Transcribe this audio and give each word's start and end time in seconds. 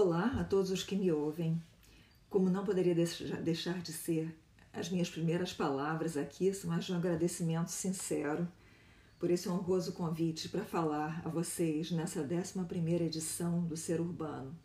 Olá 0.00 0.36
a 0.38 0.44
todos 0.44 0.70
os 0.70 0.84
que 0.84 0.94
me 0.94 1.10
ouvem. 1.10 1.60
Como 2.30 2.48
não 2.48 2.64
poderia 2.64 2.94
deixar 2.94 3.82
de 3.82 3.92
ser, 3.92 4.32
as 4.72 4.88
minhas 4.88 5.10
primeiras 5.10 5.52
palavras 5.52 6.16
aqui 6.16 6.54
são 6.54 6.70
as 6.70 6.84
de 6.84 6.92
um 6.92 6.96
agradecimento 6.98 7.72
sincero 7.72 8.46
por 9.18 9.28
esse 9.28 9.48
honroso 9.48 9.92
convite 9.94 10.48
para 10.50 10.64
falar 10.64 11.20
a 11.24 11.28
vocês 11.28 11.90
nessa 11.90 12.20
11 12.20 12.94
edição 13.02 13.64
do 13.64 13.76
Ser 13.76 14.00
Urbano. 14.00 14.56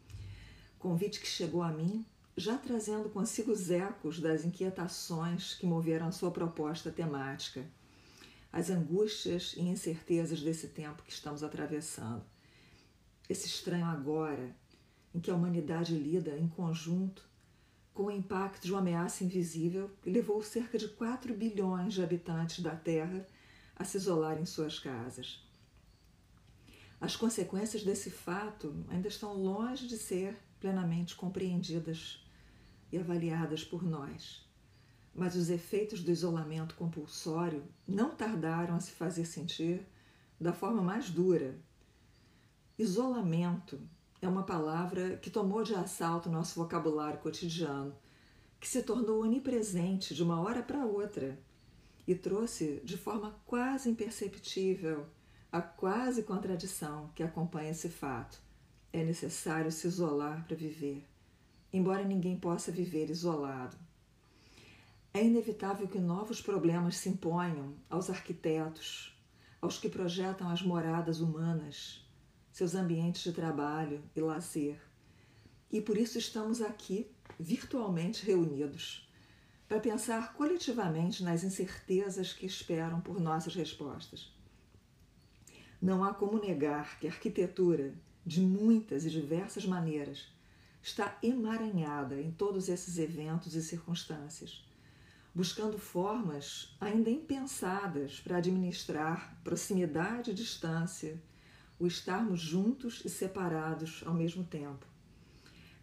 Convite 0.78 1.20
que 1.20 1.26
chegou 1.26 1.64
a 1.64 1.72
mim 1.72 2.06
já 2.38 2.56
trazendo 2.56 3.10
consigo 3.10 3.52
os 3.52 3.72
ecos 3.72 4.20
das 4.20 4.46
inquietações 4.46 5.56
que 5.56 5.66
moveram 5.66 6.12
sua 6.12 6.30
proposta 6.30 6.92
temática, 6.92 7.66
as 8.52 8.70
angústias 8.70 9.56
e 9.58 9.62
incertezas 9.62 10.44
desse 10.44 10.68
tempo 10.68 11.02
que 11.02 11.12
estamos 11.12 11.42
atravessando. 11.42 12.24
Esse 13.28 13.48
estranho 13.48 13.86
agora 13.86 14.56
em 15.14 15.20
que 15.20 15.30
a 15.30 15.36
humanidade 15.36 15.96
lida 15.96 16.38
em 16.38 16.48
conjunto 16.48 17.28
com 17.94 18.06
o 18.06 18.12
impacto 18.12 18.64
de 18.64 18.72
uma 18.72 18.80
ameaça 18.80 19.24
invisível 19.24 19.92
que 20.02 20.10
levou 20.10 20.42
cerca 20.42 20.78
de 20.78 20.88
4 20.88 21.34
bilhões 21.34 21.94
de 21.94 22.04
habitantes 22.04 22.60
da 22.60 22.76
Terra 22.76 23.26
a 23.76 23.84
se 23.84 23.98
isolar 23.98 24.40
em 24.40 24.46
suas 24.46 24.80
casas. 24.80 25.44
As 27.00 27.16
consequências 27.16 27.84
desse 27.84 28.10
fato 28.10 28.74
ainda 28.90 29.08
estão 29.08 29.34
longe 29.34 29.88
de 29.88 29.98
ser 29.98 30.38
plenamente 30.60 31.16
compreendidas 31.16 32.26
e 32.92 32.98
avaliadas 32.98 33.64
por 33.64 33.84
nós. 33.84 34.48
Mas 35.14 35.36
os 35.36 35.50
efeitos 35.50 36.02
do 36.02 36.12
isolamento 36.12 36.76
compulsório 36.76 37.64
não 37.88 38.16
tardaram 38.16 38.76
a 38.76 38.80
se 38.80 38.92
fazer 38.92 39.26
sentir 39.26 39.86
da 40.40 40.54
forma 40.54 40.82
mais 40.82 41.10
dura. 41.10 41.60
Isolamento 42.80 43.80
é 44.24 44.28
uma 44.28 44.44
palavra 44.44 45.18
que 45.18 45.30
tomou 45.30 45.64
de 45.64 45.76
assalto 45.76 46.30
nosso 46.30 46.56
vocabulário 46.56 47.20
cotidiano, 47.20 47.94
que 48.58 48.68
se 48.68 48.82
tornou 48.82 49.22
onipresente 49.22 50.16
de 50.16 50.24
uma 50.24 50.40
hora 50.40 50.64
para 50.64 50.86
outra 50.86 51.38
e 52.08 52.16
trouxe 52.16 52.82
de 52.86 52.96
forma 52.96 53.36
quase 53.46 53.90
imperceptível 53.90 55.06
a 55.52 55.62
quase 55.62 56.24
contradição 56.24 57.10
que 57.14 57.22
acompanha 57.22 57.72
esse 57.72 57.90
fato. 57.90 58.42
É 58.94 59.04
necessário 59.04 59.70
se 59.70 59.88
isolar 59.88 60.46
para 60.46 60.56
viver, 60.56 61.06
embora 61.74 62.06
ninguém 62.06 62.38
possa 62.40 62.72
viver 62.72 63.10
isolado. 63.10 63.76
É 65.14 65.22
inevitável 65.22 65.86
que 65.86 66.00
novos 66.00 66.42
problemas 66.42 66.96
se 66.96 67.10
imponham 67.10 67.76
aos 67.90 68.10
arquitetos, 68.10 69.14
aos 69.62 69.78
que 69.78 69.90
projetam 69.90 70.50
as 70.50 70.62
moradas 70.62 71.20
humanas, 71.20 72.03
seus 72.54 72.76
ambientes 72.76 73.24
de 73.24 73.34
trabalho 73.34 74.04
e 74.16 74.22
lazer. 74.22 74.80
E 75.72 75.82
por 75.82 75.98
isso 75.98 76.20
estamos 76.20 76.62
aqui, 76.62 77.10
virtualmente 77.40 78.24
reunidos, 78.24 79.10
para 79.68 79.80
pensar 79.80 80.34
coletivamente 80.34 81.24
nas 81.24 81.44
incertezas 81.44 82.32
que 82.32 82.46
esperam 82.46 83.02
por 83.02 83.20
nossas 83.20 83.56
respostas. 83.56 84.32
Não 85.82 86.04
há 86.04 86.14
como 86.14 86.40
negar 86.40 87.00
que 87.00 87.08
a 87.08 87.10
arquitetura, 87.10 87.96
de 88.24 88.40
muitas 88.40 89.04
e 89.04 89.10
diversas 89.10 89.66
maneiras, 89.66 90.32
está 90.80 91.18
emaranhada 91.24 92.22
em 92.22 92.30
todos 92.32 92.70
esses 92.70 93.00
eventos 93.00 93.56
e 93.56 93.64
circunstâncias, 93.64 94.64
buscando 95.34 95.80
formas 95.80 96.78
ainda 96.80 97.10
impensadas 97.10 98.20
para 98.20 98.38
administrar 98.38 99.42
proximidade 99.44 100.30
e 100.30 100.36
distância 100.36 101.20
o 101.84 101.88
estarmos 101.88 102.40
juntos 102.40 103.02
e 103.04 103.10
separados 103.10 104.04
ao 104.06 104.14
mesmo 104.14 104.46
tempo. 104.46 104.88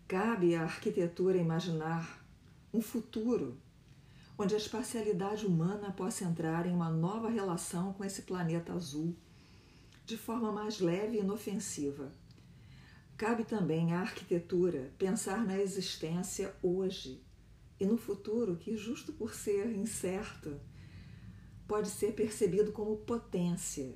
Cabe 0.08 0.54
à 0.54 0.62
arquitetura 0.62 1.36
imaginar 1.36 2.24
um 2.72 2.80
futuro 2.80 3.60
onde 4.38 4.54
a 4.54 4.56
espacialidade 4.56 5.44
humana 5.44 5.92
possa 5.92 6.24
entrar 6.24 6.64
em 6.64 6.72
uma 6.72 6.88
nova 6.88 7.28
relação 7.28 7.92
com 7.92 8.02
esse 8.02 8.22
planeta 8.22 8.72
azul 8.72 9.14
de 10.06 10.16
forma 10.16 10.50
mais 10.50 10.80
leve 10.80 11.18
e 11.18 11.20
inofensiva. 11.20 12.14
Cabe 13.14 13.44
também 13.44 13.92
à 13.92 14.00
arquitetura 14.00 14.94
pensar 14.96 15.44
na 15.44 15.58
existência 15.58 16.56
hoje 16.62 17.22
e 17.78 17.84
no 17.84 17.98
futuro 17.98 18.56
que, 18.56 18.74
justo 18.74 19.12
por 19.12 19.34
ser 19.34 19.70
incerto, 19.76 20.58
pode 21.68 21.90
ser 21.90 22.14
percebido 22.14 22.72
como 22.72 22.96
potência 22.96 23.94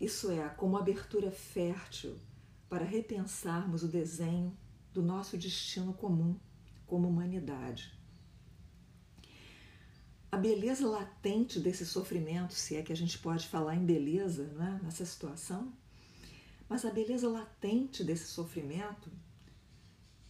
isso 0.00 0.30
é, 0.30 0.48
como 0.50 0.76
abertura 0.76 1.30
fértil 1.30 2.18
para 2.68 2.84
repensarmos 2.84 3.82
o 3.82 3.88
desenho 3.88 4.56
do 4.92 5.02
nosso 5.02 5.36
destino 5.36 5.94
comum 5.94 6.38
como 6.86 7.08
humanidade. 7.08 7.96
A 10.30 10.36
beleza 10.36 10.86
latente 10.86 11.58
desse 11.58 11.86
sofrimento, 11.86 12.52
se 12.52 12.76
é 12.76 12.82
que 12.82 12.92
a 12.92 12.96
gente 12.96 13.18
pode 13.18 13.48
falar 13.48 13.74
em 13.74 13.86
beleza 13.86 14.44
né, 14.48 14.80
nessa 14.82 15.06
situação, 15.06 15.72
mas 16.68 16.84
a 16.84 16.90
beleza 16.90 17.28
latente 17.28 18.04
desse 18.04 18.26
sofrimento, 18.26 19.10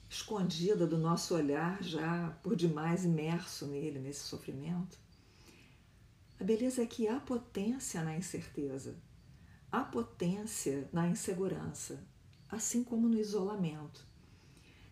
escondida 0.08 0.86
do 0.86 0.96
nosso 0.96 1.34
olhar 1.34 1.82
já 1.82 2.30
por 2.42 2.54
demais 2.54 3.04
imerso 3.04 3.66
nele, 3.66 3.98
nesse 3.98 4.20
sofrimento, 4.20 4.98
a 6.38 6.44
beleza 6.44 6.82
é 6.82 6.86
que 6.86 7.08
há 7.08 7.18
potência 7.18 8.04
na 8.04 8.16
incerteza 8.16 8.96
há 9.76 9.84
potência 9.84 10.88
na 10.90 11.06
insegurança, 11.06 12.02
assim 12.50 12.82
como 12.82 13.06
no 13.06 13.20
isolamento. 13.20 14.06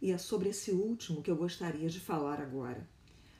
E 0.00 0.12
é 0.12 0.18
sobre 0.18 0.50
esse 0.50 0.72
último 0.72 1.22
que 1.22 1.30
eu 1.30 1.36
gostaria 1.36 1.88
de 1.88 1.98
falar 1.98 2.38
agora. 2.38 2.86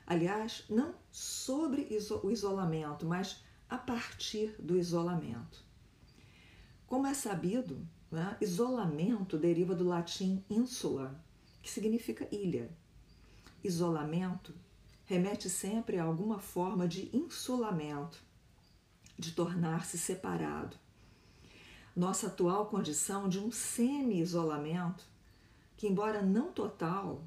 Aliás, 0.07 0.65
não 0.71 0.95
sobre 1.13 1.87
o 2.23 2.31
isolamento, 2.31 3.05
mas 3.05 3.45
a 3.69 3.77
partir 3.77 4.55
do 4.59 4.75
isolamento. 4.75 5.63
Como 6.87 7.07
é 7.07 7.13
sabido, 7.13 7.87
né, 8.11 8.39
isolamento 8.41 9.37
deriva 9.37 9.75
do 9.75 9.85
latim 9.85 10.43
insula, 10.49 11.23
que 11.61 11.71
significa 11.71 12.27
ilha. 12.35 12.71
Isolamento 13.63 14.55
remete 15.05 15.51
sempre 15.51 15.99
a 15.99 16.05
alguma 16.05 16.39
forma 16.39 16.89
de 16.89 17.15
insulamento, 17.15 18.25
de 19.19 19.33
tornar-se 19.33 19.99
separado 19.99 20.83
nossa 21.95 22.27
atual 22.27 22.67
condição 22.67 23.29
de 23.29 23.39
um 23.39 23.53
semi-isolamento, 23.53 25.05
que, 25.77 25.87
embora 25.87 26.23
não 26.23 26.53
total, 26.53 27.25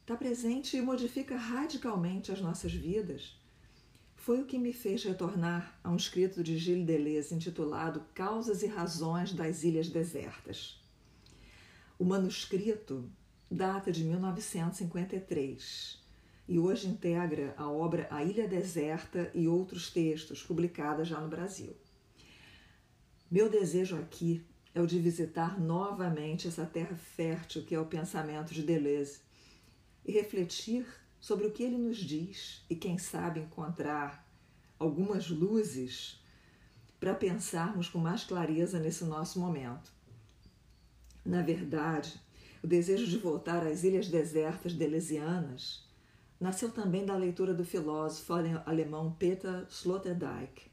está 0.00 0.16
presente 0.16 0.76
e 0.76 0.82
modifica 0.82 1.36
radicalmente 1.36 2.32
as 2.32 2.40
nossas 2.40 2.72
vidas, 2.72 3.38
foi 4.16 4.40
o 4.40 4.46
que 4.46 4.58
me 4.58 4.72
fez 4.72 5.02
retornar 5.04 5.78
a 5.82 5.90
um 5.90 5.96
escrito 5.96 6.42
de 6.42 6.56
Gilles 6.56 6.86
Deleuze 6.86 7.34
intitulado 7.34 8.04
Causas 8.14 8.62
e 8.62 8.66
Razões 8.66 9.32
das 9.32 9.64
Ilhas 9.64 9.88
Desertas. 9.88 10.80
O 11.98 12.04
manuscrito 12.04 13.10
data 13.50 13.92
de 13.92 14.04
1953 14.04 16.00
e 16.48 16.58
hoje 16.58 16.88
integra 16.88 17.54
a 17.56 17.68
obra 17.68 18.06
A 18.10 18.24
Ilha 18.24 18.48
Deserta 18.48 19.30
e 19.34 19.46
outros 19.46 19.90
textos 19.90 20.42
publicada 20.42 21.04
já 21.04 21.20
no 21.20 21.28
Brasil. 21.28 21.76
Meu 23.32 23.48
desejo 23.48 23.96
aqui 23.96 24.44
é 24.74 24.80
o 24.82 24.86
de 24.86 24.98
visitar 24.98 25.58
novamente 25.58 26.46
essa 26.46 26.66
terra 26.66 26.94
fértil 26.94 27.64
que 27.64 27.74
é 27.74 27.80
o 27.80 27.86
pensamento 27.86 28.52
de 28.52 28.62
Deleuze 28.62 29.20
e 30.04 30.12
refletir 30.12 30.84
sobre 31.18 31.46
o 31.46 31.50
que 31.50 31.62
ele 31.62 31.78
nos 31.78 31.96
diz 31.96 32.62
e, 32.68 32.76
quem 32.76 32.98
sabe, 32.98 33.40
encontrar 33.40 34.30
algumas 34.78 35.30
luzes 35.30 36.22
para 37.00 37.14
pensarmos 37.14 37.88
com 37.88 37.96
mais 37.96 38.22
clareza 38.22 38.78
nesse 38.78 39.06
nosso 39.06 39.40
momento. 39.40 39.90
Na 41.24 41.40
verdade, 41.40 42.20
o 42.62 42.66
desejo 42.66 43.06
de 43.06 43.16
voltar 43.16 43.66
às 43.66 43.82
ilhas 43.82 44.08
desertas 44.08 44.74
deleuzianas 44.74 45.88
nasceu 46.38 46.70
também 46.70 47.06
da 47.06 47.16
leitura 47.16 47.54
do 47.54 47.64
filósofo 47.64 48.34
alemão 48.66 49.16
Peter 49.18 49.66
Sloterdijk, 49.70 50.70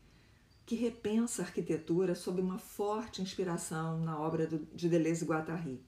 que 0.69 0.75
repensa 0.75 1.41
a 1.41 1.45
arquitetura 1.45 2.13
sob 2.13 2.39
uma 2.39 2.59
forte 2.59 3.23
inspiração 3.23 3.99
na 4.01 4.19
obra 4.19 4.45
de 4.45 4.87
Deleuze 4.87 5.25
e 5.25 5.27
Guattari. 5.27 5.83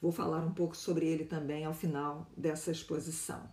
Vou 0.00 0.10
falar 0.10 0.42
um 0.42 0.54
pouco 0.54 0.74
sobre 0.74 1.04
ele 1.04 1.26
também 1.26 1.66
ao 1.66 1.74
final 1.74 2.26
dessa 2.34 2.70
exposição. 2.70 3.52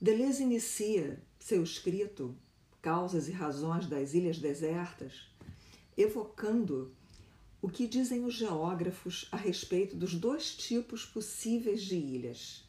Deleuze 0.00 0.42
inicia 0.42 1.22
seu 1.38 1.62
escrito 1.62 2.34
Causas 2.80 3.28
e 3.28 3.32
Razões 3.32 3.86
das 3.86 4.14
Ilhas 4.14 4.38
Desertas, 4.38 5.28
evocando 5.94 6.96
o 7.60 7.68
que 7.68 7.86
dizem 7.86 8.24
os 8.24 8.32
geógrafos 8.32 9.28
a 9.30 9.36
respeito 9.36 9.94
dos 9.94 10.14
dois 10.14 10.56
tipos 10.56 11.04
possíveis 11.04 11.82
de 11.82 11.96
ilhas: 11.96 12.66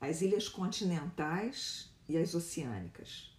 as 0.00 0.20
ilhas 0.20 0.48
continentais 0.48 1.94
e 2.08 2.18
as 2.18 2.34
oceânicas. 2.34 3.33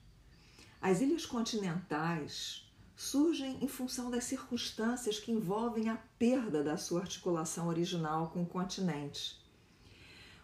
As 0.88 1.02
ilhas 1.02 1.26
continentais 1.26 2.64
surgem 2.96 3.58
em 3.60 3.68
função 3.68 4.12
das 4.12 4.26
circunstâncias 4.26 5.18
que 5.18 5.32
envolvem 5.32 5.90
a 5.90 5.96
perda 6.20 6.64
da 6.64 6.78
sua 6.78 7.02
articulação 7.02 7.68
original 7.68 8.30
com 8.30 8.44
o 8.44 8.46
continente. 8.46 9.36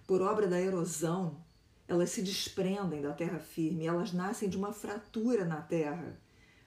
Por 0.08 0.20
obra 0.20 0.48
da 0.48 0.60
erosão, 0.60 1.38
elas 1.88 2.10
se 2.10 2.24
desprendem 2.24 3.04
da 3.04 3.14
terra 3.14 3.38
firme, 3.38 3.86
elas 3.86 4.14
nascem 4.14 4.50
de 4.50 4.58
uma 4.58 4.74
fratura 4.74 5.46
na 5.46 5.62
terra, 5.62 6.20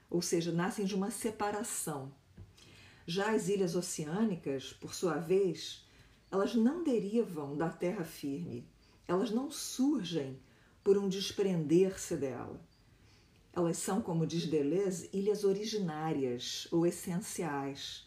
ou 0.08 0.22
seja, 0.22 0.52
nascem 0.52 0.84
de 0.84 0.94
uma 0.94 1.10
separação. 1.10 2.14
Já 3.04 3.32
as 3.34 3.48
ilhas 3.48 3.74
oceânicas, 3.74 4.72
por 4.72 4.94
sua 4.94 5.16
vez, 5.16 5.84
elas 6.30 6.54
não 6.54 6.84
derivam 6.84 7.56
da 7.56 7.70
terra 7.70 8.04
firme, 8.04 8.68
elas 9.08 9.32
não 9.32 9.50
surgem 9.50 10.38
por 10.84 10.96
um 10.96 11.08
desprender-se 11.08 12.16
dela. 12.16 12.72
Elas 13.56 13.78
são, 13.78 14.02
como 14.02 14.26
diz 14.26 14.46
Deleuze, 14.46 15.08
ilhas 15.12 15.44
originárias 15.44 16.66
ou 16.72 16.84
essenciais, 16.84 18.04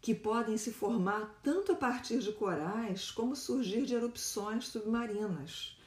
que 0.00 0.12
podem 0.12 0.56
se 0.56 0.72
formar 0.72 1.38
tanto 1.44 1.72
a 1.72 1.76
partir 1.76 2.18
de 2.18 2.32
corais 2.32 3.10
como 3.10 3.36
surgir 3.36 3.86
de 3.86 3.94
erupções 3.94 4.66
submarinas. 4.66 5.78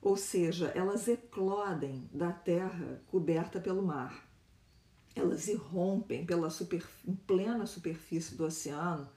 Ou 0.00 0.16
seja, 0.16 0.68
elas 0.76 1.08
eclodem 1.08 2.08
da 2.12 2.30
terra 2.30 3.02
coberta 3.08 3.58
pelo 3.58 3.82
mar. 3.82 4.28
Elas 5.16 5.48
irrompem 5.48 6.24
pela 6.24 6.50
super, 6.50 6.86
em 7.06 7.14
plena 7.14 7.66
superfície 7.66 8.36
do 8.36 8.44
oceano 8.44 9.08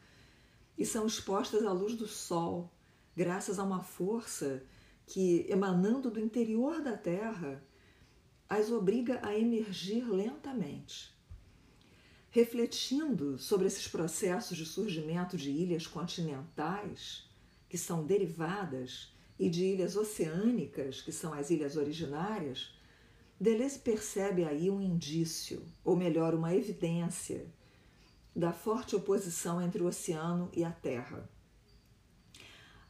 e 0.75 0.85
são 0.85 1.05
expostas 1.05 1.63
à 1.63 1.71
luz 1.71 1.95
do 1.95 2.07
sol, 2.07 2.71
graças 3.15 3.59
a 3.59 3.63
uma 3.63 3.81
força 3.81 4.63
que, 5.05 5.45
emanando 5.49 6.09
do 6.09 6.19
interior 6.19 6.81
da 6.81 6.95
terra, 6.95 7.63
as 8.49 8.71
obriga 8.71 9.19
a 9.23 9.37
emergir 9.37 10.09
lentamente. 10.09 11.15
Refletindo 12.29 13.37
sobre 13.37 13.67
esses 13.67 13.87
processos 13.87 14.57
de 14.57 14.65
surgimento 14.65 15.37
de 15.37 15.49
ilhas 15.49 15.87
continentais, 15.87 17.27
que 17.67 17.77
são 17.77 18.05
derivadas, 18.05 19.11
e 19.39 19.49
de 19.49 19.65
ilhas 19.65 19.95
oceânicas, 19.95 21.01
que 21.01 21.11
são 21.11 21.33
as 21.33 21.49
ilhas 21.49 21.75
originárias, 21.77 22.73
Deleuze 23.39 23.77
percebe 23.77 24.43
aí 24.43 24.69
um 24.69 24.81
indício, 24.81 25.63
ou 25.83 25.95
melhor, 25.95 26.33
uma 26.33 26.55
evidência, 26.55 27.45
da 28.35 28.51
forte 28.51 28.95
oposição 28.95 29.61
entre 29.61 29.81
o 29.81 29.87
oceano 29.87 30.49
e 30.53 30.63
a 30.63 30.71
terra. 30.71 31.29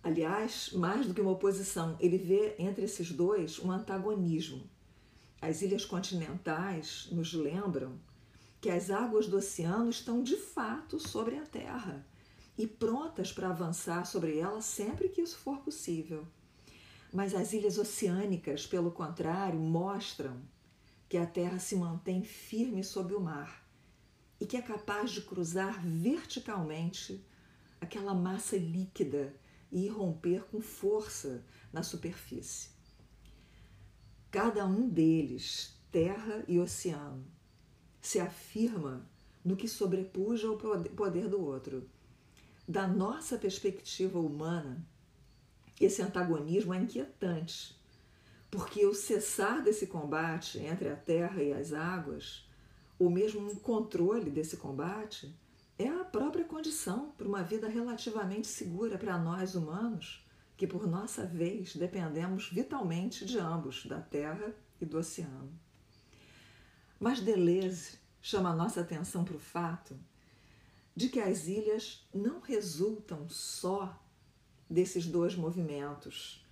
Aliás, 0.02 0.72
mais 0.72 1.06
do 1.06 1.14
que 1.14 1.20
uma 1.20 1.32
oposição, 1.32 1.98
ele 2.00 2.18
vê 2.18 2.56
entre 2.60 2.86
esses 2.86 3.12
dois 3.12 3.60
um 3.60 3.72
antagonismo. 3.72 4.70
As 5.48 5.62
ilhas 5.62 5.86
continentais 5.86 7.08
nos 7.10 7.32
lembram 7.32 7.98
que 8.60 8.70
as 8.70 8.90
águas 8.90 9.28
do 9.28 9.38
oceano 9.38 9.90
estão 9.90 10.22
de 10.22 10.36
fato 10.36 11.00
sobre 11.00 11.38
a 11.38 11.46
Terra 11.46 12.06
e 12.58 12.68
prontas 12.68 13.32
para 13.32 13.48
avançar 13.48 14.06
sobre 14.06 14.38
ela 14.40 14.62
sempre 14.62 15.08
que 15.08 15.22
isso 15.22 15.38
for 15.38 15.60
possível. 15.60 16.28
Mas 17.14 17.34
as 17.34 17.54
ilhas 17.54 17.78
oceânicas, 17.78 18.68
pelo 18.68 18.92
contrário, 18.92 19.58
mostram 19.58 20.42
que 21.08 21.16
a 21.16 21.26
Terra 21.26 21.60
se 21.60 21.78
mantém 21.78 22.26
firme 22.26 22.84
sob 22.84 23.14
o 23.14 23.22
mar 23.22 23.66
e 24.42 24.46
que 24.46 24.58
é 24.58 24.62
capaz 24.62 25.12
de 25.12 25.22
cruzar 25.22 25.82
verticalmente 25.82 27.26
aquela 27.80 28.14
massa 28.14 28.58
líquida 28.58 29.34
e 29.72 29.86
irromper 29.86 30.44
com 30.52 30.60
força 30.60 31.42
na 31.72 31.84
superfície. 31.84 32.77
Cada 34.30 34.66
um 34.66 34.90
deles, 34.90 35.80
terra 35.92 36.44
e 36.48 36.60
oceano, 36.60 37.26
se 38.02 38.20
afirma 38.20 39.10
no 39.44 39.56
que 39.56 39.68
sobrepuja 39.68 40.52
o 40.52 40.58
poder 40.58 41.30
do 41.30 41.42
outro. 41.42 41.90
Da 42.68 42.86
nossa 42.86 43.38
perspectiva 43.38 44.20
humana, 44.20 44.86
esse 45.80 46.02
antagonismo 46.02 46.74
é 46.74 46.82
inquietante, 46.82 47.80
porque 48.52 48.86
o 48.86 48.94
cessar 48.94 49.64
desse 49.64 49.88
combate 49.88 50.60
entre 50.60 50.90
a 50.90 50.96
terra 50.96 51.42
e 51.42 51.54
as 51.54 51.72
águas, 51.72 52.46
ou 53.00 53.10
mesmo 53.10 53.40
um 53.40 53.56
controle 53.56 54.30
desse 54.30 54.58
combate, 54.58 55.34
é 55.80 55.88
a 55.88 56.04
própria 56.04 56.44
condição 56.44 57.12
para 57.18 57.28
uma 57.28 57.44
vida 57.44 57.70
relativamente 57.70 58.48
segura 58.48 58.98
para 58.98 59.18
nós 59.18 59.56
humanos, 59.56 60.27
que 60.58 60.66
por 60.66 60.88
nossa 60.88 61.24
vez 61.24 61.76
dependemos 61.76 62.50
vitalmente 62.50 63.24
de 63.24 63.38
ambos, 63.38 63.86
da 63.86 64.02
terra 64.02 64.56
e 64.82 64.86
do 64.86 64.98
oceano. 64.98 65.58
Mas 67.00 67.22
Deleuze 67.22 68.00
chama 68.20 68.56
nossa 68.56 68.82
atenção 68.82 69.24
para 69.24 69.36
o 69.36 69.40
fato 69.40 69.96
de 70.96 71.10
que 71.10 71.20
as 71.20 71.48
ilhas 71.48 72.04
não 72.12 72.40
resultam 72.42 73.30
só 73.30 74.04
desses 74.68 75.06
dois 75.06 75.36
movimentos, 75.36 76.44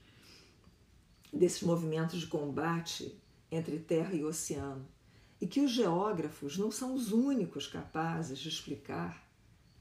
desses 1.34 1.63
movimentos 1.63 2.19
de 2.19 2.28
combate 2.28 3.19
entre 3.51 3.80
terra 3.80 4.13
e 4.13 4.24
oceano, 4.24 4.88
e 5.42 5.48
que 5.48 5.62
os 5.62 5.72
geógrafos 5.72 6.60
não 6.60 6.69
são 6.69 6.94
os 6.94 7.12
únicos 7.12 7.66
capazes 7.66 8.38
de 8.38 8.50
explicar 8.50 9.28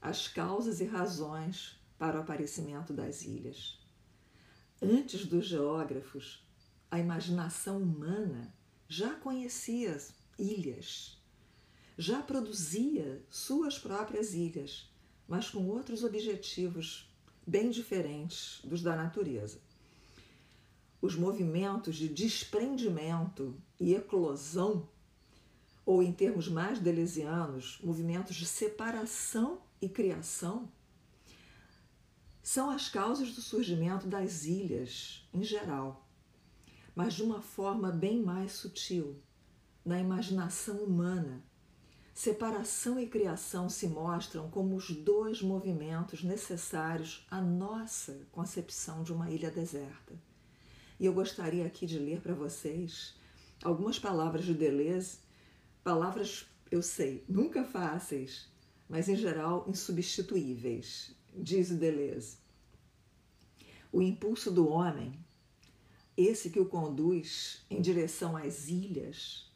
as 0.01 0.27
causas 0.27 0.81
e 0.81 0.85
razões 0.85 1.79
para 1.97 2.17
o 2.17 2.21
aparecimento 2.21 2.91
das 2.91 3.21
ilhas. 3.23 3.84
Antes 4.81 5.25
dos 5.25 5.45
geógrafos, 5.45 6.45
a 6.91 6.99
imaginação 6.99 7.81
humana 7.81 8.53
já 8.87 9.15
conhecia 9.15 9.97
ilhas, 10.37 11.17
já 11.97 12.21
produzia 12.21 13.23
suas 13.29 13.79
próprias 13.79 14.33
ilhas, 14.33 14.89
mas 15.27 15.49
com 15.49 15.67
outros 15.67 16.03
objetivos 16.03 17.09
bem 17.47 17.69
diferentes 17.69 18.59
dos 18.65 18.81
da 18.81 18.95
natureza. 18.95 19.59
Os 21.01 21.15
movimentos 21.15 21.95
de 21.95 22.09
desprendimento 22.09 23.55
e 23.79 23.93
eclosão 23.93 24.89
ou 25.85 26.01
em 26.01 26.11
termos 26.11 26.47
mais 26.49 26.79
deleuzianos, 26.79 27.79
movimentos 27.81 28.35
de 28.35 28.45
separação 28.45 29.61
e 29.81 29.87
criação, 29.87 30.69
são 32.45 32.69
as 32.69 32.87
causas 32.87 33.33
do 33.33 33.41
surgimento 33.41 34.05
das 34.05 34.45
ilhas 34.45 35.27
em 35.33 35.43
geral, 35.43 36.07
mas 36.93 37.15
de 37.15 37.23
uma 37.23 37.41
forma 37.41 37.91
bem 37.91 38.21
mais 38.21 38.51
sutil, 38.51 39.19
na 39.83 39.99
imaginação 39.99 40.77
humana. 40.77 41.43
Separação 42.13 42.99
e 42.99 43.07
criação 43.07 43.67
se 43.67 43.87
mostram 43.87 44.47
como 44.47 44.75
os 44.75 44.91
dois 44.91 45.41
movimentos 45.41 46.23
necessários 46.23 47.25
à 47.31 47.41
nossa 47.41 48.27
concepção 48.31 49.01
de 49.01 49.11
uma 49.11 49.31
ilha 49.31 49.49
deserta. 49.49 50.13
E 50.99 51.05
eu 51.07 51.13
gostaria 51.15 51.65
aqui 51.65 51.87
de 51.87 51.97
ler 51.97 52.21
para 52.21 52.35
vocês 52.35 53.15
algumas 53.63 53.97
palavras 53.97 54.45
de 54.45 54.53
Deleuze 54.53 55.17
Palavras, 55.83 56.45
eu 56.69 56.83
sei, 56.83 57.25
nunca 57.27 57.63
fáceis, 57.63 58.47
mas 58.87 59.09
em 59.09 59.15
geral 59.15 59.65
insubstituíveis, 59.67 61.15
diz 61.37 61.69
Deleuze. 61.69 62.37
O 63.91 64.01
impulso 64.01 64.51
do 64.51 64.67
homem, 64.67 65.17
esse 66.17 66.49
que 66.49 66.59
o 66.59 66.65
conduz 66.65 67.65
em 67.69 67.81
direção 67.81 68.35
às 68.35 68.67
ilhas, 68.67 69.51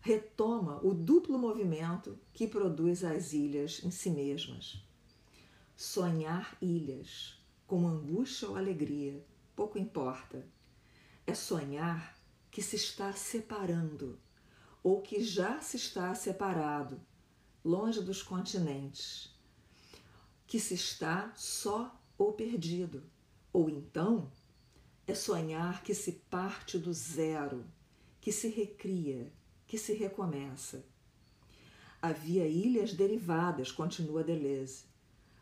retoma 0.00 0.80
o 0.84 0.94
duplo 0.94 1.38
movimento 1.38 2.18
que 2.32 2.46
produz 2.46 3.04
as 3.04 3.32
ilhas 3.32 3.82
em 3.84 3.90
si 3.90 4.10
mesmas. 4.10 4.82
Sonhar 5.76 6.56
ilhas, 6.60 7.38
com 7.66 7.86
angústia 7.86 8.48
ou 8.48 8.56
alegria, 8.56 9.24
pouco 9.54 9.78
importa. 9.78 10.46
É 11.26 11.34
sonhar 11.34 12.18
que 12.50 12.62
se 12.62 12.76
está 12.76 13.12
separando 13.12 14.18
ou 14.82 15.02
que 15.02 15.22
já 15.22 15.60
se 15.60 15.76
está 15.76 16.14
separado, 16.14 17.00
longe 17.64 18.00
dos 18.00 18.22
continentes, 18.22 19.37
que 20.48 20.58
se 20.58 20.72
está 20.72 21.30
só 21.36 21.94
ou 22.16 22.32
perdido, 22.32 23.04
ou 23.52 23.68
então 23.68 24.32
é 25.06 25.14
sonhar 25.14 25.82
que 25.82 25.94
se 25.94 26.12
parte 26.30 26.78
do 26.78 26.90
zero, 26.92 27.66
que 28.18 28.32
se 28.32 28.48
recria, 28.48 29.30
que 29.66 29.76
se 29.76 29.92
recomeça. 29.92 30.84
Havia 32.00 32.46
ilhas 32.46 32.94
derivadas, 32.94 33.70
continua 33.70 34.24
Deleuze, 34.24 34.84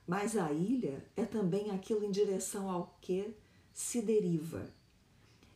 mas 0.06 0.36
a 0.36 0.52
ilha 0.52 1.08
é 1.16 1.24
também 1.24 1.70
aquilo 1.70 2.04
em 2.04 2.10
direção 2.10 2.68
ao 2.68 2.98
que 3.00 3.32
se 3.72 4.02
deriva. 4.02 4.68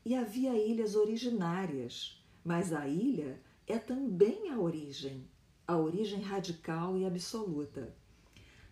E 0.05 0.15
havia 0.15 0.57
ilhas 0.57 0.95
originárias, 0.95 2.25
mas 2.45 2.73
a 2.73 2.87
ilha 2.87 3.43
é 3.67 3.79
também 3.79 4.49
a 4.49 4.61
origem, 4.61 5.29
a 5.67 5.77
origem 5.77 6.21
radical 6.21 6.97
e 6.97 7.05
absoluta. 7.05 7.99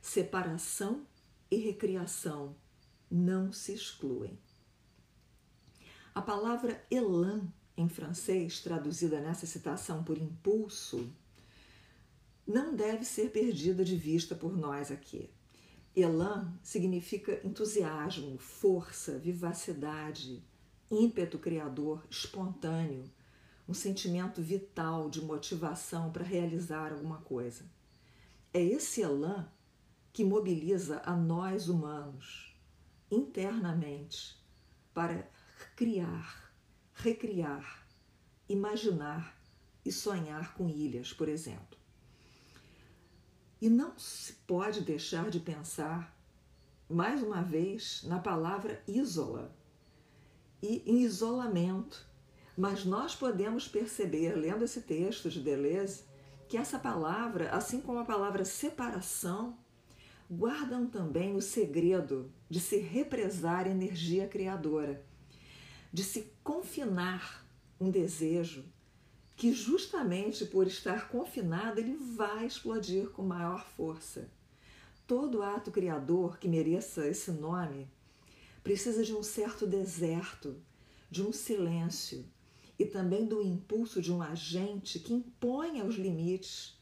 Separação 0.08 1.06
e 1.50 1.56
recriação 1.56 2.56
não 3.10 3.52
se 3.52 3.74
excluem. 3.74 4.38
A 6.14 6.22
palavra 6.22 6.82
elan, 6.90 7.52
em 7.76 7.90
francês, 7.90 8.62
traduzida 8.62 9.20
nessa 9.20 9.44
citação 9.44 10.02
por 10.02 10.16
impulso, 10.16 11.12
não 12.46 12.74
deve 12.74 13.04
ser 13.04 13.30
perdida 13.32 13.84
de 13.84 13.96
vista 13.96 14.34
por 14.34 14.56
nós 14.56 14.90
aqui. 14.90 15.28
Elan 15.94 16.58
significa 16.62 17.46
entusiasmo, 17.46 18.38
força, 18.38 19.18
vivacidade, 19.18 20.42
ímpeto 20.90 21.38
criador, 21.38 22.02
espontâneo, 22.08 23.04
um 23.68 23.74
sentimento 23.74 24.40
vital 24.40 25.10
de 25.10 25.20
motivação 25.20 26.10
para 26.10 26.24
realizar 26.24 26.94
alguma 26.94 27.18
coisa. 27.18 27.66
É 28.54 28.62
esse 28.64 29.02
elan 29.02 29.46
que 30.18 30.24
mobiliza 30.24 31.00
a 31.04 31.14
nós 31.14 31.68
humanos 31.68 32.52
internamente 33.08 34.36
para 34.92 35.30
criar, 35.76 36.52
recriar, 36.92 37.86
imaginar 38.48 39.40
e 39.84 39.92
sonhar 39.92 40.54
com 40.54 40.68
ilhas, 40.68 41.12
por 41.12 41.28
exemplo. 41.28 41.78
E 43.60 43.70
não 43.70 43.96
se 43.96 44.32
pode 44.44 44.80
deixar 44.80 45.30
de 45.30 45.38
pensar, 45.38 46.12
mais 46.90 47.22
uma 47.22 47.40
vez, 47.40 48.02
na 48.02 48.18
palavra 48.18 48.82
isola 48.88 49.56
e 50.60 50.82
em 50.84 51.02
isolamento. 51.02 52.04
Mas 52.56 52.84
nós 52.84 53.14
podemos 53.14 53.68
perceber, 53.68 54.34
lendo 54.34 54.64
esse 54.64 54.80
texto 54.80 55.30
de 55.30 55.38
Deleuze, 55.38 56.02
que 56.48 56.56
essa 56.56 56.76
palavra, 56.76 57.50
assim 57.50 57.80
como 57.80 58.00
a 58.00 58.04
palavra 58.04 58.44
separação, 58.44 59.56
guardam 60.30 60.86
também 60.86 61.34
o 61.34 61.40
segredo 61.40 62.30
de 62.50 62.60
se 62.60 62.78
represar 62.78 63.66
energia 63.66 64.28
criadora, 64.28 65.04
de 65.92 66.04
se 66.04 66.32
confinar 66.44 67.46
um 67.80 67.90
desejo 67.90 68.64
que 69.34 69.52
justamente 69.52 70.44
por 70.44 70.66
estar 70.66 71.08
confinado 71.08 71.80
ele 71.80 71.96
vai 71.96 72.46
explodir 72.46 73.08
com 73.10 73.22
maior 73.22 73.64
força. 73.64 74.28
Todo 75.06 75.42
ato 75.42 75.70
criador 75.70 76.38
que 76.38 76.48
mereça 76.48 77.06
esse 77.06 77.30
nome 77.30 77.88
precisa 78.62 79.02
de 79.02 79.14
um 79.14 79.22
certo 79.22 79.66
deserto, 79.66 80.60
de 81.10 81.22
um 81.22 81.32
silêncio 81.32 82.26
e 82.78 82.84
também 82.84 83.24
do 83.24 83.40
impulso 83.40 84.02
de 84.02 84.12
um 84.12 84.20
agente 84.20 84.98
que 84.98 85.14
imponha 85.14 85.84
os 85.84 85.94
limites 85.94 86.76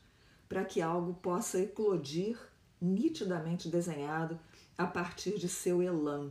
para 0.48 0.64
que 0.64 0.82
algo 0.82 1.14
possa 1.14 1.60
eclodir 1.60 2.38
nitidamente 2.86 3.68
desenhado 3.68 4.38
a 4.78 4.86
partir 4.86 5.38
de 5.38 5.48
seu 5.48 5.82
elan. 5.82 6.30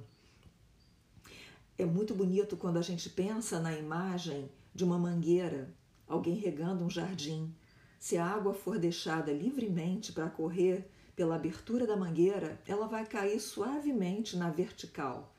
É 1.77 1.85
muito 1.85 2.15
bonito 2.15 2.55
quando 2.55 2.77
a 2.77 2.81
gente 2.81 3.09
pensa 3.09 3.59
na 3.59 3.77
imagem 3.77 4.49
de 4.73 4.83
uma 4.83 4.97
mangueira 4.97 5.73
alguém 6.07 6.35
regando 6.35 6.83
um 6.83 6.89
jardim, 6.89 7.53
se 7.99 8.17
a 8.17 8.25
água 8.25 8.53
for 8.53 8.77
deixada 8.77 9.31
livremente 9.31 10.11
para 10.13 10.29
correr 10.29 10.89
pela 11.15 11.35
abertura 11.35 11.87
da 11.87 11.95
mangueira, 11.95 12.59
ela 12.67 12.87
vai 12.87 13.05
cair 13.05 13.39
suavemente 13.39 14.37
na 14.37 14.49
vertical. 14.49 15.33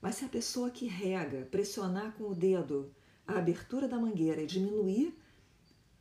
Mas 0.00 0.16
se 0.16 0.24
a 0.24 0.28
pessoa 0.28 0.70
que 0.70 0.86
rega 0.86 1.48
pressionar 1.50 2.12
com 2.12 2.24
o 2.24 2.34
dedo 2.34 2.92
a 3.26 3.38
abertura 3.38 3.88
da 3.88 3.98
mangueira 3.98 4.42
e 4.42 4.46
diminuir 4.46 5.16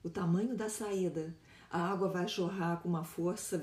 o 0.03 0.09
tamanho 0.09 0.55
da 0.57 0.67
saída, 0.67 1.33
a 1.73 1.91
água 1.91 2.07
vai 2.07 2.27
jorrar 2.27 2.79
com 2.81 2.87
uma 2.87 3.03
força, 3.03 3.59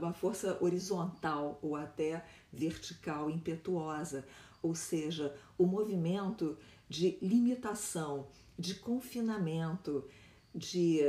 uma 0.00 0.12
força 0.12 0.56
horizontal 0.60 1.58
ou 1.60 1.74
até 1.74 2.24
vertical, 2.52 3.28
impetuosa, 3.28 4.24
ou 4.62 4.72
seja, 4.72 5.34
o 5.58 5.66
movimento 5.66 6.56
de 6.88 7.18
limitação 7.20 8.28
de 8.56 8.76
confinamento, 8.76 10.04
de 10.54 11.00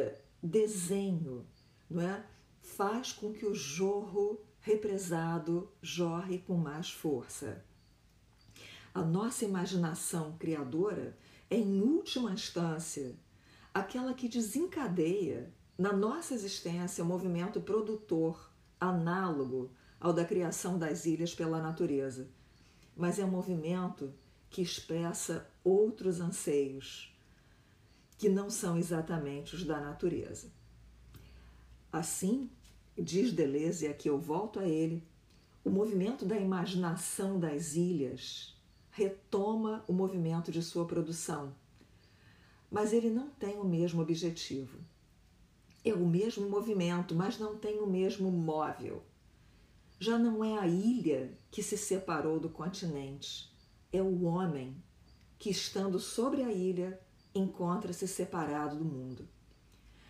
desenho, 0.41 1.45
não 1.87 2.01
é? 2.01 2.25
faz 2.59 3.11
com 3.11 3.31
que 3.31 3.45
o 3.45 3.53
jorro 3.53 4.39
represado 4.61 5.71
jorre 5.79 6.39
com 6.39 6.57
mais 6.57 6.89
força. 6.89 7.63
A 8.95 9.03
nossa 9.03 9.45
imaginação 9.45 10.35
criadora 10.39 11.15
é, 11.51 11.57
em 11.57 11.81
última 11.81 12.31
instância, 12.31 13.15
aquela 13.71 14.15
que 14.15 14.27
desencadeia 14.27 15.53
na 15.81 15.91
nossa 15.91 16.35
existência 16.35 17.03
o 17.03 17.07
movimento 17.07 17.59
produtor 17.59 18.51
análogo 18.79 19.71
ao 19.99 20.13
da 20.13 20.23
criação 20.23 20.77
das 20.77 21.07
ilhas 21.07 21.33
pela 21.33 21.59
natureza, 21.59 22.29
mas 22.95 23.17
é 23.17 23.25
um 23.25 23.31
movimento 23.31 24.13
que 24.47 24.61
expressa 24.61 25.49
outros 25.63 26.21
anseios, 26.21 27.17
que 28.15 28.29
não 28.29 28.47
são 28.47 28.77
exatamente 28.77 29.55
os 29.55 29.63
da 29.63 29.81
natureza. 29.81 30.51
Assim, 31.91 32.51
diz 32.95 33.33
Deleuze, 33.33 33.85
e 33.85 33.87
aqui 33.87 34.07
eu 34.07 34.19
volto 34.19 34.59
a 34.59 34.67
ele, 34.67 35.03
o 35.65 35.71
movimento 35.71 36.25
da 36.25 36.37
imaginação 36.37 37.39
das 37.39 37.73
ilhas 37.73 38.55
retoma 38.91 39.83
o 39.87 39.93
movimento 39.93 40.51
de 40.51 40.61
sua 40.61 40.85
produção, 40.85 41.55
mas 42.69 42.93
ele 42.93 43.09
não 43.09 43.31
tem 43.31 43.57
o 43.57 43.65
mesmo 43.65 43.99
objetivo. 43.99 44.90
É 45.83 45.93
o 45.93 46.05
mesmo 46.05 46.49
movimento, 46.49 47.15
mas 47.15 47.39
não 47.39 47.57
tem 47.57 47.79
o 47.79 47.87
mesmo 47.87 48.31
móvel. 48.31 49.03
Já 49.99 50.17
não 50.17 50.43
é 50.43 50.57
a 50.57 50.67
ilha 50.67 51.31
que 51.49 51.61
se 51.61 51.77
separou 51.77 52.39
do 52.39 52.49
continente, 52.49 53.51
é 53.91 54.01
o 54.01 54.23
homem 54.23 54.75
que, 55.37 55.49
estando 55.49 55.99
sobre 55.99 56.43
a 56.43 56.51
ilha, 56.51 56.99
encontra-se 57.33 58.07
separado 58.07 58.77
do 58.77 58.85
mundo. 58.85 59.27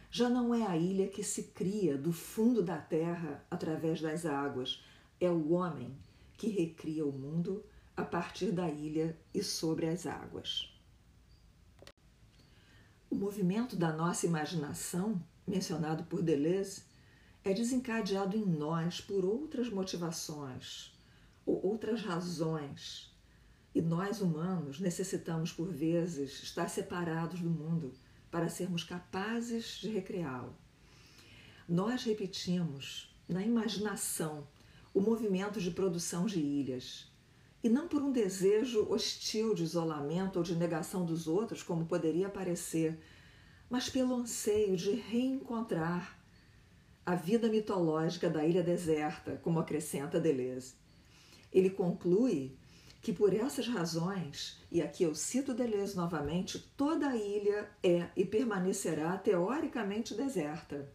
Já 0.09 0.29
não 0.29 0.53
é 0.53 0.65
a 0.65 0.75
ilha 0.75 1.07
que 1.07 1.23
se 1.23 1.43
cria 1.43 1.97
do 1.97 2.11
fundo 2.11 2.61
da 2.61 2.77
terra 2.77 3.45
através 3.49 4.01
das 4.01 4.25
águas, 4.25 4.83
é 5.19 5.29
o 5.29 5.51
homem 5.51 5.97
que 6.37 6.49
recria 6.49 7.05
o 7.05 7.11
mundo 7.11 7.63
a 7.95 8.03
partir 8.03 8.51
da 8.51 8.69
ilha 8.69 9.17
e 9.33 9.41
sobre 9.41 9.87
as 9.87 10.05
águas. 10.05 10.73
O 13.09 13.15
movimento 13.15 13.75
da 13.75 13.91
nossa 13.91 14.25
imaginação, 14.25 15.21
mencionado 15.47 16.03
por 16.05 16.21
Deleuze, 16.21 16.83
é 17.43 17.53
desencadeado 17.53 18.37
em 18.37 18.45
nós 18.45 19.01
por 19.01 19.25
outras 19.25 19.69
motivações 19.69 20.93
ou 21.45 21.65
outras 21.65 22.01
razões 22.01 23.11
e 23.73 23.81
nós, 23.81 24.21
humanos, 24.21 24.79
necessitamos, 24.79 25.53
por 25.53 25.71
vezes, 25.71 26.43
estar 26.43 26.69
separados 26.69 27.39
do 27.39 27.49
mundo 27.49 27.93
para 28.29 28.49
sermos 28.49 28.83
capazes 28.83 29.79
de 29.79 29.89
recriá-lo. 29.89 30.53
Nós 31.67 32.03
repetimos, 32.03 33.15
na 33.29 33.41
imaginação, 33.41 34.45
o 34.93 34.99
movimento 34.99 35.61
de 35.61 35.71
produção 35.71 36.25
de 36.25 36.39
ilhas, 36.39 37.09
e 37.63 37.69
não 37.69 37.87
por 37.87 38.01
um 38.01 38.11
desejo 38.11 38.91
hostil 38.91 39.53
de 39.53 39.63
isolamento 39.63 40.37
ou 40.37 40.43
de 40.43 40.55
negação 40.55 41.05
dos 41.05 41.27
outros, 41.27 41.63
como 41.63 41.85
poderia 41.85 42.27
parecer, 42.27 42.99
mas 43.71 43.89
pelo 43.89 44.13
anseio 44.13 44.75
de 44.75 44.91
reencontrar 44.91 46.19
a 47.05 47.15
vida 47.15 47.47
mitológica 47.47 48.29
da 48.29 48.45
ilha 48.45 48.61
deserta, 48.61 49.39
como 49.41 49.61
acrescenta 49.61 50.19
Deleuze. 50.19 50.73
Ele 51.53 51.69
conclui 51.69 52.53
que 53.01 53.13
por 53.13 53.33
essas 53.33 53.67
razões, 53.69 54.61
e 54.69 54.81
aqui 54.81 55.03
eu 55.03 55.15
cito 55.15 55.53
Deleuze 55.53 55.95
novamente, 55.95 56.59
toda 56.75 57.07
a 57.07 57.15
ilha 57.15 57.71
é 57.81 58.09
e 58.13 58.25
permanecerá 58.25 59.17
teoricamente 59.17 60.13
deserta, 60.13 60.93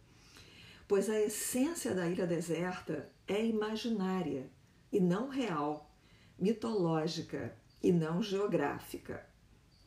pois 0.87 1.09
a 1.09 1.19
essência 1.19 1.95
da 1.95 2.07
ilha 2.07 2.27
deserta 2.27 3.09
é 3.27 3.43
imaginária 3.43 4.51
e 4.91 4.99
não 4.99 5.29
real, 5.29 5.91
mitológica 6.37 7.57
e 7.81 7.91
não 7.91 8.21
geográfica. 8.21 9.25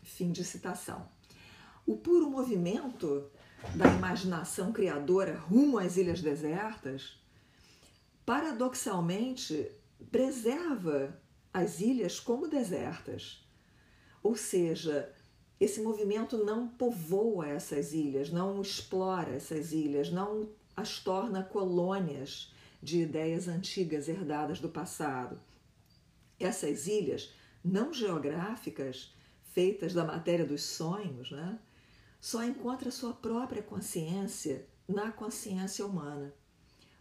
Fim 0.02 0.32
de 0.32 0.44
citação. 0.44 1.08
O 1.90 1.96
puro 1.96 2.30
movimento 2.30 3.28
da 3.74 3.92
imaginação 3.92 4.70
criadora 4.70 5.36
rumo 5.36 5.76
às 5.76 5.96
ilhas 5.96 6.22
desertas, 6.22 7.20
paradoxalmente, 8.24 9.72
preserva 10.08 11.20
as 11.52 11.80
ilhas 11.80 12.20
como 12.20 12.46
desertas. 12.46 13.44
Ou 14.22 14.36
seja, 14.36 15.12
esse 15.58 15.82
movimento 15.82 16.38
não 16.38 16.68
povoa 16.68 17.48
essas 17.48 17.92
ilhas, 17.92 18.30
não 18.30 18.62
explora 18.62 19.34
essas 19.34 19.72
ilhas, 19.72 20.12
não 20.12 20.48
as 20.76 21.00
torna 21.00 21.42
colônias 21.42 22.54
de 22.80 23.00
ideias 23.00 23.48
antigas 23.48 24.08
herdadas 24.08 24.60
do 24.60 24.68
passado. 24.68 25.40
Essas 26.38 26.86
ilhas 26.86 27.34
não 27.64 27.92
geográficas, 27.92 29.12
feitas 29.42 29.92
da 29.92 30.04
matéria 30.04 30.46
dos 30.46 30.62
sonhos, 30.62 31.32
né, 31.32 31.58
só 32.20 32.44
encontra 32.44 32.90
sua 32.90 33.12
própria 33.14 33.62
consciência 33.62 34.68
na 34.86 35.10
consciência 35.10 35.86
humana. 35.86 36.34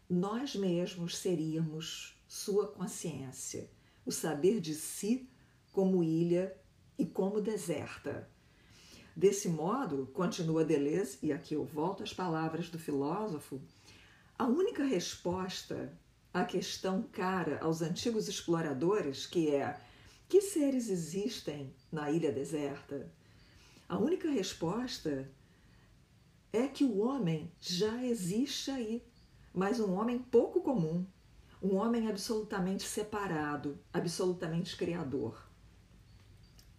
Nós 0.09 0.55
mesmos 0.55 1.17
seríamos 1.17 2.15
sua 2.27 2.67
consciência 2.67 3.69
o 4.05 4.11
saber 4.11 4.59
de 4.59 4.73
si 4.73 5.29
como 5.71 6.03
ilha 6.03 6.55
e 6.97 7.05
como 7.05 7.41
deserta. 7.41 8.29
Desse 9.15 9.49
modo, 9.49 10.07
continua 10.13 10.63
Deleuze, 10.63 11.19
e 11.21 11.31
aqui 11.31 11.53
eu 11.53 11.63
volto 11.63 12.01
às 12.03 12.13
palavras 12.13 12.69
do 12.69 12.79
filósofo, 12.79 13.61
A 14.37 14.47
única 14.47 14.85
resposta 14.85 15.93
à 16.33 16.45
questão 16.45 17.03
cara 17.11 17.59
aos 17.59 17.81
antigos 17.81 18.29
exploradores, 18.29 19.25
que 19.25 19.53
é 19.53 19.77
que 20.29 20.39
seres 20.39 20.89
existem 20.89 21.75
na 21.91 22.09
ilha 22.09 22.31
deserta? 22.31 23.11
A 23.89 23.97
única 23.97 24.29
resposta 24.29 25.27
é 26.53 26.67
que 26.67 26.83
o 26.83 26.99
homem 26.99 27.51
já 27.59 28.05
existe 28.05 28.69
aí, 28.69 29.03
mas 29.51 29.79
um 29.79 29.95
homem 29.95 30.19
pouco 30.19 30.61
comum, 30.61 31.03
um 31.59 31.75
homem 31.75 32.07
absolutamente 32.07 32.83
separado, 32.83 33.79
absolutamente 33.91 34.77
criador. 34.77 35.43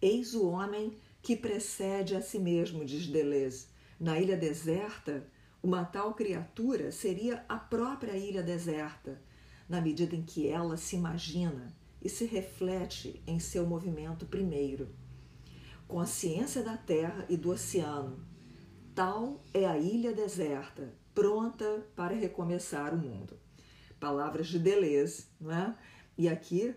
Eis 0.01 0.33
o 0.33 0.47
homem 0.47 0.97
que 1.21 1.35
precede 1.35 2.15
a 2.15 2.21
si 2.21 2.39
mesmo, 2.39 2.85
diz 2.85 3.05
Deleuze. 3.07 3.67
Na 3.99 4.17
ilha 4.17 4.37
deserta, 4.37 5.27
uma 5.61 5.83
tal 5.83 6.13
criatura 6.13 6.93
seria 6.93 7.43
a 7.49 7.57
própria 7.57 8.15
ilha 8.15 8.41
deserta, 8.41 9.21
na 9.67 9.81
medida 9.81 10.15
em 10.15 10.23
que 10.23 10.47
ela 10.47 10.77
se 10.77 10.95
imagina 10.95 11.75
e 12.01 12.07
se 12.07 12.23
reflete 12.23 13.21
em 13.27 13.37
seu 13.37 13.67
movimento 13.67 14.25
primeiro. 14.25 14.95
Consciência 15.91 16.63
da 16.63 16.77
terra 16.77 17.25
e 17.27 17.35
do 17.35 17.49
oceano, 17.49 18.25
tal 18.95 19.43
é 19.53 19.65
a 19.65 19.77
ilha 19.77 20.13
deserta, 20.13 20.95
pronta 21.13 21.85
para 21.93 22.15
recomeçar 22.15 22.93
o 22.93 22.97
mundo. 22.97 23.37
Palavras 23.99 24.47
de 24.47 24.57
Deleuze, 24.57 25.25
não 25.37 25.51
é? 25.51 25.77
E 26.17 26.29
aqui, 26.29 26.73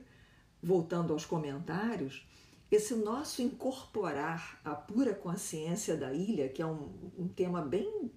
voltando 0.61 1.13
aos 1.13 1.25
comentários, 1.25 2.27
esse 2.69 2.97
nosso 2.97 3.41
incorporar 3.41 4.61
a 4.65 4.75
pura 4.75 5.15
consciência 5.15 5.97
da 5.97 6.13
ilha, 6.13 6.49
que 6.49 6.61
é 6.61 6.67
um, 6.67 7.13
um 7.17 7.29
tema 7.29 7.63
bem 7.63 8.11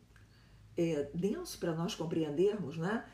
é, 0.76 1.12
denso 1.14 1.60
para 1.60 1.76
nós 1.76 1.94
compreendermos, 1.94 2.76
né? 2.76 3.06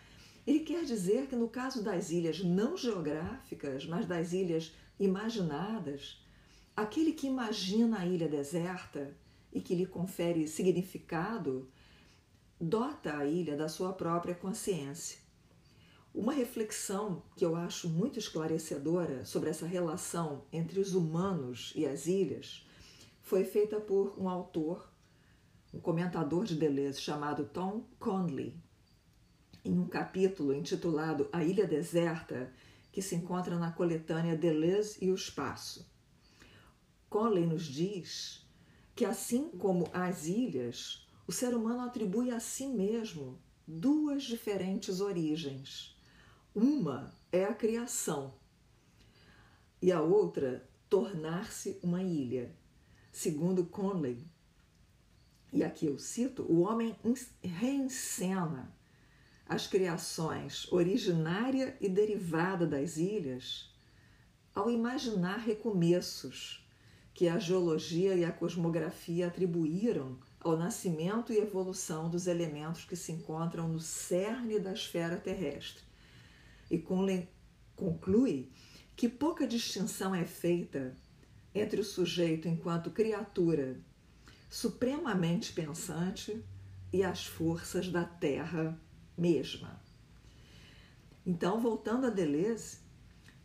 Ele 0.47 0.61
quer 0.61 0.85
dizer 0.85 1.27
que 1.27 1.35
no 1.35 1.49
caso 1.49 1.83
das 1.83 2.11
ilhas 2.11 2.41
não 2.41 2.77
geográficas, 2.77 3.85
mas 3.85 4.05
das 4.05 4.31
ilhas 4.31 4.73
imaginadas, 4.97 6.22
aquele 6.75 7.13
que 7.13 7.27
imagina 7.27 7.99
a 7.99 8.05
ilha 8.05 8.27
deserta 8.27 9.15
e 9.51 9.61
que 9.61 9.75
lhe 9.75 9.85
confere 9.85 10.47
significado, 10.47 11.69
dota 12.59 13.17
a 13.17 13.25
ilha 13.25 13.55
da 13.55 13.69
sua 13.69 13.93
própria 13.93 14.33
consciência. 14.33 15.19
Uma 16.13 16.33
reflexão 16.33 17.23
que 17.35 17.43
eu 17.43 17.55
acho 17.55 17.89
muito 17.89 18.19
esclarecedora 18.19 19.25
sobre 19.25 19.49
essa 19.49 19.65
relação 19.65 20.45
entre 20.51 20.79
os 20.79 20.93
humanos 20.93 21.73
e 21.75 21.85
as 21.85 22.05
ilhas 22.05 22.67
foi 23.21 23.43
feita 23.43 23.79
por 23.79 24.13
um 24.17 24.29
autor 24.29 24.93
um 25.73 25.79
comentador 25.79 26.45
de 26.45 26.55
Deleuze 26.55 27.01
chamado 27.01 27.45
Tom 27.45 27.83
Conley, 27.97 28.55
em 29.65 29.79
um 29.79 29.87
capítulo 29.87 30.53
intitulado 30.53 31.27
A 31.31 31.43
Ilha 31.43 31.65
Deserta, 31.65 32.53
que 32.91 33.01
se 33.01 33.15
encontra 33.15 33.57
na 33.57 33.71
coletânea 33.71 34.37
Deleuze 34.37 34.99
e 35.01 35.09
o 35.09 35.15
Espaço. 35.15 35.91
Conley 37.13 37.45
nos 37.45 37.65
diz 37.65 38.43
que, 38.95 39.05
assim 39.05 39.49
como 39.49 39.87
as 39.93 40.25
ilhas, 40.25 41.07
o 41.27 41.31
ser 41.31 41.53
humano 41.53 41.81
atribui 41.81 42.31
a 42.31 42.39
si 42.39 42.65
mesmo 42.65 43.39
duas 43.67 44.23
diferentes 44.23 44.99
origens. 44.99 45.95
Uma 46.55 47.13
é 47.31 47.45
a 47.45 47.53
criação 47.53 48.33
e 49.79 49.91
a 49.91 50.01
outra, 50.01 50.67
tornar-se 50.89 51.79
uma 51.83 52.01
ilha. 52.01 52.51
Segundo 53.11 53.63
Conley, 53.63 54.25
e 55.51 55.63
aqui 55.63 55.85
eu 55.85 55.99
cito, 55.99 56.41
o 56.51 56.61
homem 56.61 56.95
reencena 57.43 58.75
as 59.47 59.67
criações 59.67 60.67
originária 60.71 61.77
e 61.79 61.87
derivada 61.87 62.65
das 62.65 62.97
ilhas 62.97 63.71
ao 64.55 64.71
imaginar 64.71 65.37
recomeços 65.37 66.62
que 67.13 67.27
a 67.27 67.37
geologia 67.37 68.15
e 68.15 68.25
a 68.25 68.31
cosmografia 68.31 69.27
atribuíram 69.27 70.17
ao 70.39 70.57
nascimento 70.57 71.31
e 71.31 71.37
evolução 71.37 72.09
dos 72.09 72.27
elementos 72.27 72.83
que 72.85 72.95
se 72.95 73.11
encontram 73.11 73.67
no 73.67 73.79
cerne 73.79 74.59
da 74.59 74.73
esfera 74.73 75.17
terrestre. 75.17 75.83
E 76.69 76.83
conclui 77.75 78.49
que 78.95 79.07
pouca 79.07 79.47
distinção 79.47 80.13
é 80.13 80.25
feita 80.25 80.97
entre 81.53 81.79
o 81.79 81.83
sujeito 81.83 82.47
enquanto 82.47 82.89
criatura 82.89 83.79
supremamente 84.49 85.53
pensante 85.53 86.43
e 86.91 87.03
as 87.03 87.25
forças 87.25 87.89
da 87.89 88.03
terra 88.03 88.79
mesma. 89.17 89.81
Então, 91.25 91.59
voltando 91.59 92.07
a 92.07 92.09
Deleuze, 92.09 92.77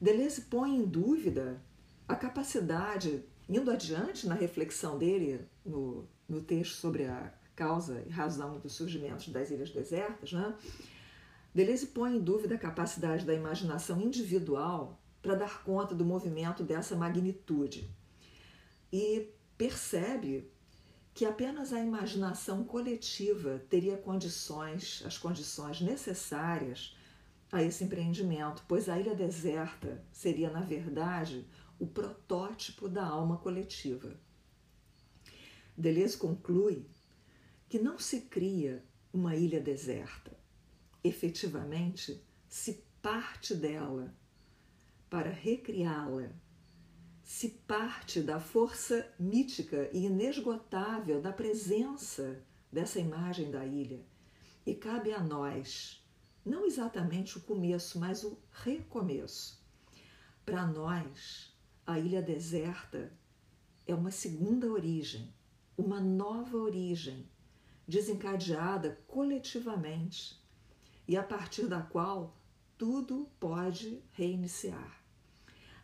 Deleuze 0.00 0.42
põe 0.42 0.76
em 0.76 0.84
dúvida 0.84 1.62
a 2.06 2.14
capacidade, 2.14 3.24
indo 3.48 3.70
adiante 3.70 4.26
na 4.26 4.34
reflexão 4.34 4.98
dele 4.98 5.40
no, 5.64 6.06
no 6.28 6.40
texto 6.40 6.74
sobre 6.74 7.04
a 7.04 7.32
causa 7.56 8.04
e 8.06 8.10
razão 8.10 8.58
dos 8.58 8.74
surgimentos 8.74 9.28
das 9.28 9.50
ilhas 9.50 9.70
desertas, 9.70 10.32
né? 10.32 10.54
Deleuze 11.54 11.86
põe 11.86 12.16
em 12.16 12.20
dúvida 12.20 12.54
a 12.54 12.58
capacidade 12.58 13.24
da 13.24 13.34
imaginação 13.34 14.00
individual 14.00 15.00
para 15.20 15.34
dar 15.34 15.64
conta 15.64 15.94
do 15.94 16.04
movimento 16.04 16.62
dessa 16.62 16.94
magnitude 16.94 17.90
e 18.92 19.28
percebe 19.56 20.50
que 21.12 21.24
apenas 21.24 21.72
a 21.72 21.80
imaginação 21.80 22.62
coletiva 22.62 23.60
teria 23.68 23.96
condições, 23.96 25.02
as 25.04 25.18
condições 25.18 25.80
necessárias 25.80 26.96
a 27.50 27.62
esse 27.62 27.82
empreendimento, 27.82 28.62
pois 28.68 28.88
a 28.88 28.98
ilha 28.98 29.14
deserta 29.14 30.00
seria, 30.12 30.48
na 30.50 30.60
verdade, 30.60 31.44
o 31.78 31.86
protótipo 31.86 32.88
da 32.88 33.04
alma 33.06 33.38
coletiva. 33.38 34.18
Deleuze 35.76 36.16
conclui 36.16 36.86
que 37.68 37.78
não 37.78 37.98
se 37.98 38.22
cria 38.22 38.84
uma 39.12 39.36
ilha 39.36 39.60
deserta, 39.60 40.36
efetivamente 41.04 42.22
se 42.48 42.84
parte 43.00 43.54
dela 43.54 44.14
para 45.08 45.30
recriá-la 45.30 46.30
se 47.28 47.50
parte 47.50 48.22
da 48.22 48.40
força 48.40 49.06
mítica 49.18 49.90
e 49.92 50.06
inesgotável 50.06 51.20
da 51.20 51.30
presença 51.30 52.42
dessa 52.72 52.98
imagem 52.98 53.50
da 53.50 53.66
ilha. 53.66 54.00
E 54.64 54.74
cabe 54.74 55.12
a 55.12 55.22
nós, 55.22 56.02
não 56.42 56.64
exatamente 56.64 57.36
o 57.36 57.42
começo, 57.42 58.00
mas 58.00 58.24
o 58.24 58.38
recomeço. 58.50 59.62
Para 60.42 60.66
nós, 60.66 61.47
a 61.88 61.98
ilha 61.98 62.22
deserta 62.22 63.12
é 63.86 63.94
uma 63.94 64.10
segunda 64.10 64.70
origem, 64.70 65.32
uma 65.76 66.00
nova 66.00 66.56
origem, 66.56 67.26
desencadeada 67.86 69.00
coletivamente 69.08 70.38
e 71.08 71.16
a 71.16 71.22
partir 71.22 71.66
da 71.66 71.80
qual 71.80 72.36
tudo 72.76 73.28
pode 73.40 74.02
reiniciar 74.12 74.98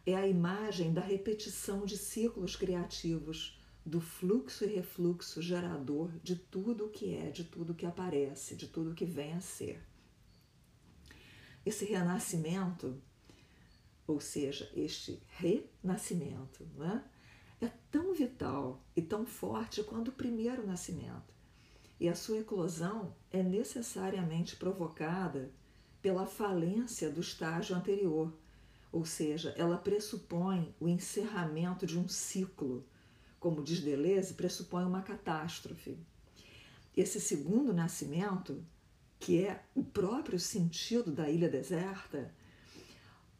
é 0.06 0.14
a 0.14 0.28
imagem 0.28 0.92
da 0.92 1.00
repetição 1.00 1.86
de 1.86 1.96
ciclos 1.96 2.54
criativos, 2.56 3.58
do 3.86 4.00
fluxo 4.00 4.64
e 4.64 4.66
refluxo 4.66 5.40
gerador 5.40 6.10
de 6.22 6.36
tudo 6.36 6.86
o 6.86 6.90
que 6.90 7.14
é, 7.14 7.30
de 7.30 7.44
tudo 7.44 7.74
que 7.74 7.86
aparece, 7.86 8.54
de 8.54 8.68
tudo 8.68 8.94
que 8.94 9.06
vem 9.06 9.32
a 9.32 9.40
ser. 9.40 9.82
Esse 11.64 11.86
renascimento, 11.86 13.00
ou 14.06 14.20
seja, 14.20 14.70
este 14.74 15.22
renascimento, 15.28 16.66
né, 16.76 17.04
é 17.60 17.70
tão 17.90 18.12
vital 18.14 18.82
e 18.94 19.02
tão 19.02 19.24
forte 19.24 19.82
quanto 19.82 20.08
o 20.08 20.12
primeiro 20.12 20.66
nascimento. 20.66 21.32
E 21.98 22.08
a 22.08 22.14
sua 22.14 22.38
eclosão 22.38 23.14
é 23.30 23.42
necessariamente 23.42 24.56
provocada 24.56 25.50
pela 26.02 26.26
falência 26.26 27.10
do 27.10 27.20
estágio 27.20 27.74
anterior, 27.74 28.32
ou 28.92 29.04
seja, 29.04 29.54
ela 29.56 29.78
pressupõe 29.78 30.74
o 30.78 30.88
encerramento 30.88 31.86
de 31.86 31.98
um 31.98 32.06
ciclo, 32.06 32.84
como 33.40 33.62
diz 33.62 33.80
Deleuze, 33.80 34.34
pressupõe 34.34 34.84
uma 34.84 35.02
catástrofe. 35.02 35.98
Esse 36.96 37.20
segundo 37.20 37.72
nascimento, 37.72 38.64
que 39.18 39.44
é 39.44 39.64
o 39.74 39.82
próprio 39.82 40.38
sentido 40.38 41.10
da 41.10 41.28
ilha 41.28 41.48
deserta, 41.48 42.32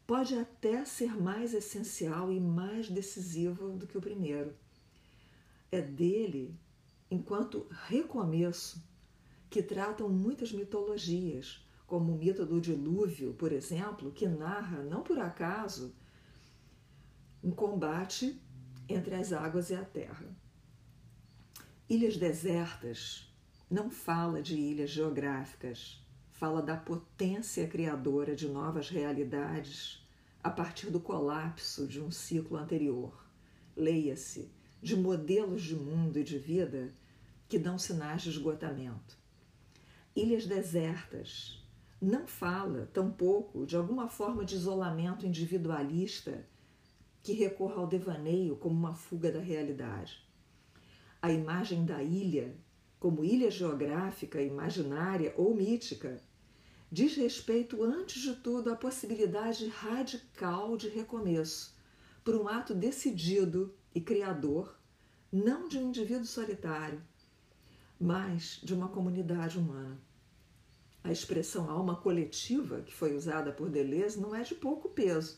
pode 0.05 0.37
até 0.37 0.85
ser 0.85 1.15
mais 1.19 1.53
essencial 1.53 2.31
e 2.31 2.39
mais 2.39 2.89
decisivo 2.89 3.71
do 3.71 3.87
que 3.87 3.97
o 3.97 4.01
primeiro. 4.01 4.55
É 5.71 5.81
dele, 5.81 6.55
enquanto 7.09 7.67
recomeço, 7.87 8.83
que 9.49 9.63
tratam 9.63 10.09
muitas 10.09 10.51
mitologias, 10.51 11.65
como 11.87 12.13
o 12.13 12.17
mito 12.17 12.45
do 12.45 12.59
dilúvio, 12.59 13.33
por 13.33 13.51
exemplo, 13.51 14.11
que 14.11 14.27
narra, 14.27 14.83
não 14.83 15.01
por 15.01 15.19
acaso, 15.19 15.95
um 17.43 17.51
combate 17.51 18.41
entre 18.87 19.15
as 19.15 19.31
águas 19.31 19.69
e 19.69 19.75
a 19.75 19.83
terra. 19.83 20.35
Ilhas 21.87 22.17
desertas 22.17 23.31
não 23.69 23.89
fala 23.89 24.41
de 24.41 24.55
ilhas 24.55 24.89
geográficas, 24.89 26.03
fala 26.35 26.61
da 26.61 26.75
potência 26.75 27.65
criadora 27.67 28.35
de 28.35 28.47
novas 28.47 28.89
realidades 28.89 30.05
a 30.43 30.49
partir 30.49 30.89
do 30.89 30.99
colapso 30.99 31.87
de 31.87 32.01
um 32.01 32.11
ciclo 32.11 32.57
anterior. 32.57 33.25
Leia-se, 33.75 34.51
de 34.81 34.95
modelos 34.95 35.63
de 35.63 35.75
mundo 35.75 36.19
e 36.19 36.23
de 36.23 36.37
vida 36.37 36.93
que 37.47 37.57
dão 37.57 37.79
sinais 37.79 38.21
de 38.21 38.29
esgotamento. 38.29 39.17
Ilhas 40.15 40.45
desertas. 40.45 41.63
Não 42.01 42.27
fala, 42.27 42.89
tampouco, 42.93 43.65
de 43.65 43.75
alguma 43.77 44.09
forma 44.09 44.43
de 44.43 44.55
isolamento 44.55 45.25
individualista 45.25 46.45
que 47.23 47.31
recorra 47.33 47.77
ao 47.77 47.87
devaneio 47.87 48.57
como 48.57 48.75
uma 48.75 48.93
fuga 48.93 49.31
da 49.31 49.39
realidade. 49.39 50.23
A 51.21 51.31
imagem 51.31 51.85
da 51.85 52.03
ilha, 52.03 52.55
como 53.05 53.23
ilha 53.23 53.51
geográfica, 53.51 54.41
imaginária 54.41 55.31
ou 55.37 55.53
mítica, 55.53 56.19
diz 56.91 57.15
respeito, 57.15 57.83
antes 57.83 58.19
de 58.19 58.33
tudo, 58.33 58.71
à 58.71 58.75
possibilidade 58.75 59.67
radical 59.67 60.75
de 60.75 60.89
recomeço, 60.89 61.77
por 62.23 62.35
um 62.35 62.47
ato 62.47 62.73
decidido 62.73 63.71
e 63.93 64.01
criador, 64.01 64.75
não 65.31 65.67
de 65.67 65.77
um 65.77 65.89
indivíduo 65.89 66.25
solitário, 66.25 66.99
mas 67.99 68.59
de 68.63 68.73
uma 68.73 68.87
comunidade 68.87 69.59
humana. 69.59 69.99
A 71.03 71.11
expressão 71.11 71.69
alma 71.69 71.97
coletiva, 71.97 72.81
que 72.81 72.91
foi 72.91 73.15
usada 73.15 73.51
por 73.51 73.69
Deleuze, 73.69 74.19
não 74.19 74.33
é 74.33 74.41
de 74.41 74.55
pouco 74.55 74.89
peso. 74.89 75.37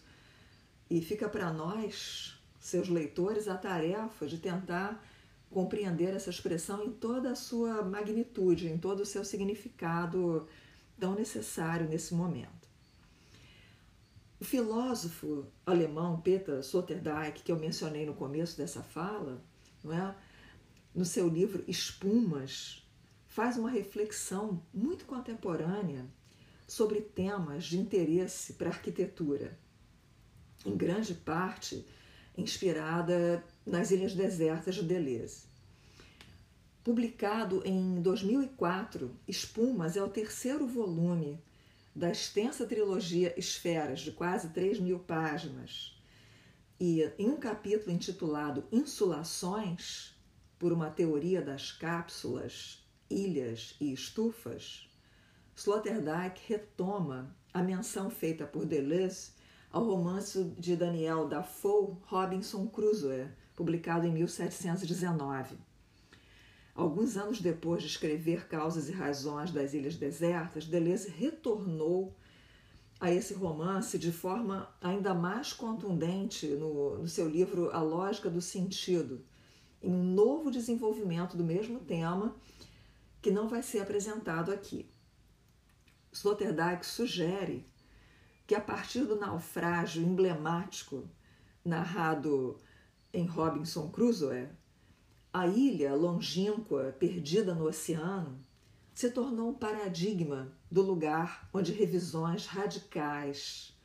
E 0.89 1.01
fica 1.01 1.27
para 1.27 1.51
nós, 1.51 2.41
seus 2.61 2.87
leitores, 2.87 3.49
a 3.49 3.57
tarefa 3.57 4.25
de 4.25 4.37
tentar 4.37 5.03
compreender 5.49 6.13
essa 6.13 6.29
expressão 6.29 6.83
em 6.83 6.91
toda 6.91 7.31
a 7.31 7.35
sua 7.35 7.81
magnitude, 7.83 8.67
em 8.67 8.77
todo 8.77 9.01
o 9.01 9.05
seu 9.05 9.23
significado 9.23 10.47
tão 10.99 11.15
necessário 11.15 11.87
nesse 11.87 12.13
momento. 12.13 12.67
O 14.39 14.45
filósofo 14.45 15.47
alemão 15.65 16.21
Peter 16.21 16.59
Sloterdijk, 16.59 17.41
que 17.43 17.51
eu 17.51 17.57
mencionei 17.57 18.05
no 18.05 18.13
começo 18.13 18.57
dessa 18.57 18.83
fala, 18.83 19.41
não 19.83 19.93
é? 19.93 20.15
no 20.93 21.05
seu 21.05 21.27
livro 21.27 21.63
Espumas, 21.67 22.83
faz 23.27 23.57
uma 23.57 23.69
reflexão 23.69 24.63
muito 24.73 25.05
contemporânea 25.05 26.05
sobre 26.67 27.01
temas 27.01 27.65
de 27.65 27.77
interesse 27.77 28.53
para 28.53 28.69
a 28.69 28.73
arquitetura, 28.73 29.57
em 30.65 30.75
grande 30.75 31.13
parte 31.13 31.85
inspirada 32.37 33.43
nas 33.67 33.91
Ilhas 33.91 34.13
Desertas 34.13 34.75
de 34.75 34.83
Deleuze. 34.83 35.45
Publicado 36.83 37.61
em 37.65 38.01
2004, 38.01 39.13
Espumas 39.27 39.97
é 39.97 40.01
o 40.01 40.07
terceiro 40.07 40.65
volume 40.65 41.37
da 41.93 42.09
extensa 42.09 42.65
trilogia 42.65 43.37
Esferas, 43.37 43.99
de 43.99 44.11
quase 44.13 44.49
3 44.49 44.79
mil 44.79 44.99
páginas. 44.99 46.01
E 46.79 47.03
em 47.19 47.29
um 47.29 47.35
capítulo 47.35 47.91
intitulado 47.91 48.63
Insulações, 48.71 50.15
por 50.57 50.71
uma 50.71 50.89
teoria 50.89 51.41
das 51.41 51.71
cápsulas, 51.71 52.87
ilhas 53.09 53.75
e 53.81 53.91
estufas, 53.91 54.89
Sloterdijk 55.55 56.39
retoma 56.47 57.35
a 57.53 57.61
menção 57.61 58.09
feita 58.09 58.45
por 58.45 58.65
Deleuze 58.65 59.31
ao 59.69 59.83
romance 59.83 60.41
de 60.57 60.75
Daniel 60.77 61.27
Dafoe 61.27 61.97
Robinson 62.03 62.67
Crusoe, 62.67 63.27
publicado 63.57 64.05
em 64.05 64.11
1719. 64.11 65.57
Alguns 66.75 67.17
anos 67.17 67.41
depois 67.41 67.81
de 67.81 67.89
escrever 67.89 68.47
Causas 68.47 68.87
e 68.87 68.91
Razões 68.91 69.49
das 69.51 69.73
Ilhas 69.73 69.95
Desertas, 69.95 70.67
Deleuze 70.67 71.09
retornou 71.09 72.15
a 72.99 73.11
esse 73.11 73.33
romance 73.33 73.97
de 73.97 74.11
forma 74.11 74.69
ainda 74.79 75.11
mais 75.15 75.53
contundente 75.53 76.45
no, 76.49 76.99
no 76.99 77.07
seu 77.07 77.27
livro 77.27 77.71
A 77.71 77.81
Lógica 77.81 78.29
do 78.29 78.41
Sentido, 78.41 79.25
em 79.81 79.91
um 79.91 80.03
novo 80.03 80.51
desenvolvimento 80.51 81.35
do 81.35 81.43
mesmo 81.43 81.79
tema 81.79 82.35
que 83.23 83.31
não 83.31 83.49
vai 83.49 83.63
ser 83.63 83.79
apresentado 83.79 84.51
aqui. 84.51 84.87
Sloterdijk 86.11 86.85
sugere 86.85 87.67
que 88.45 88.53
a 88.53 88.61
partir 88.61 89.01
do 89.01 89.15
naufrágio 89.15 90.03
emblemático 90.03 91.09
narrado 91.65 92.59
em 93.17 93.25
Robinson 93.25 93.89
Crusoe, 93.89 94.47
a 95.33 95.47
ilha 95.47 95.95
longínqua, 95.95 96.95
perdida 96.99 97.55
no 97.55 97.65
oceano, 97.65 98.39
se 98.93 99.09
tornou 99.09 99.49
um 99.49 99.53
paradigma 99.55 100.53
do 100.69 100.83
lugar 100.83 101.49
onde 101.51 101.71
revisões 101.71 102.45
radicais 102.45 103.75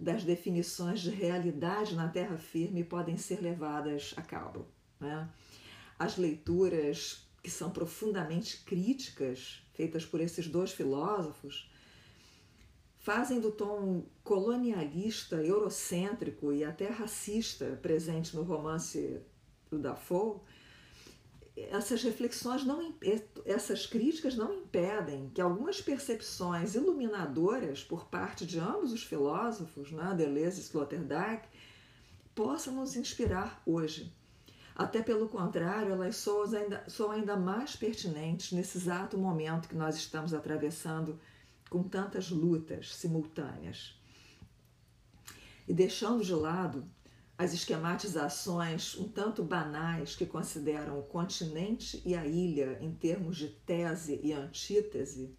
das 0.00 0.24
definições 0.24 1.00
de 1.00 1.10
realidade 1.10 1.94
na 1.94 2.08
terra 2.08 2.38
firme 2.38 2.82
podem 2.82 3.18
ser 3.18 3.42
levadas 3.42 4.14
a 4.16 4.22
cabo. 4.22 4.66
Né? 4.98 5.28
As 5.98 6.16
leituras 6.16 7.28
que 7.42 7.50
são 7.50 7.70
profundamente 7.70 8.64
críticas, 8.64 9.62
feitas 9.74 10.06
por 10.06 10.18
esses 10.18 10.48
dois 10.48 10.72
filósofos, 10.72 11.70
fazem 13.02 13.40
do 13.40 13.50
tom 13.50 14.04
colonialista, 14.24 15.36
eurocêntrico 15.36 16.52
e 16.52 16.64
até 16.64 16.88
racista 16.88 17.78
presente 17.82 18.34
no 18.34 18.42
romance 18.42 19.20
do 19.70 19.78
Dafoe 19.78 20.40
essas 21.56 22.02
reflexões 22.02 22.64
não 22.64 22.94
essas 23.44 23.86
críticas 23.86 24.34
não 24.34 24.52
impedem 24.54 25.30
que 25.34 25.40
algumas 25.40 25.80
percepções 25.80 26.74
iluminadoras 26.74 27.84
por 27.84 28.06
parte 28.06 28.46
de 28.46 28.58
ambos 28.58 28.92
os 28.92 29.02
filósofos, 29.02 29.90
né, 29.92 30.14
Deleuze 30.16 30.60
e 30.60 30.64
Sloterdijk, 30.64 31.46
possam 32.34 32.74
nos 32.74 32.96
inspirar 32.96 33.62
hoje. 33.66 34.12
Até 34.74 35.02
pelo 35.02 35.28
contrário, 35.28 35.92
elas 35.92 36.16
são 36.16 36.42
ainda, 36.44 36.86
ainda 37.10 37.36
mais 37.36 37.76
pertinentes 37.76 38.52
nesse 38.52 38.78
exato 38.78 39.18
momento 39.18 39.68
que 39.68 39.76
nós 39.76 39.96
estamos 39.96 40.32
atravessando 40.32 41.20
com 41.72 41.82
tantas 41.82 42.28
lutas 42.28 42.94
simultâneas. 42.94 43.98
E 45.66 45.72
deixando 45.72 46.22
de 46.22 46.34
lado 46.34 46.86
as 47.38 47.54
esquematizações 47.54 48.94
um 48.98 49.08
tanto 49.08 49.42
banais 49.42 50.14
que 50.14 50.26
consideram 50.26 50.98
o 50.98 51.04
continente 51.04 52.02
e 52.04 52.14
a 52.14 52.26
ilha 52.26 52.76
em 52.82 52.92
termos 52.94 53.38
de 53.38 53.48
tese 53.48 54.20
e 54.22 54.34
antítese, 54.34 55.34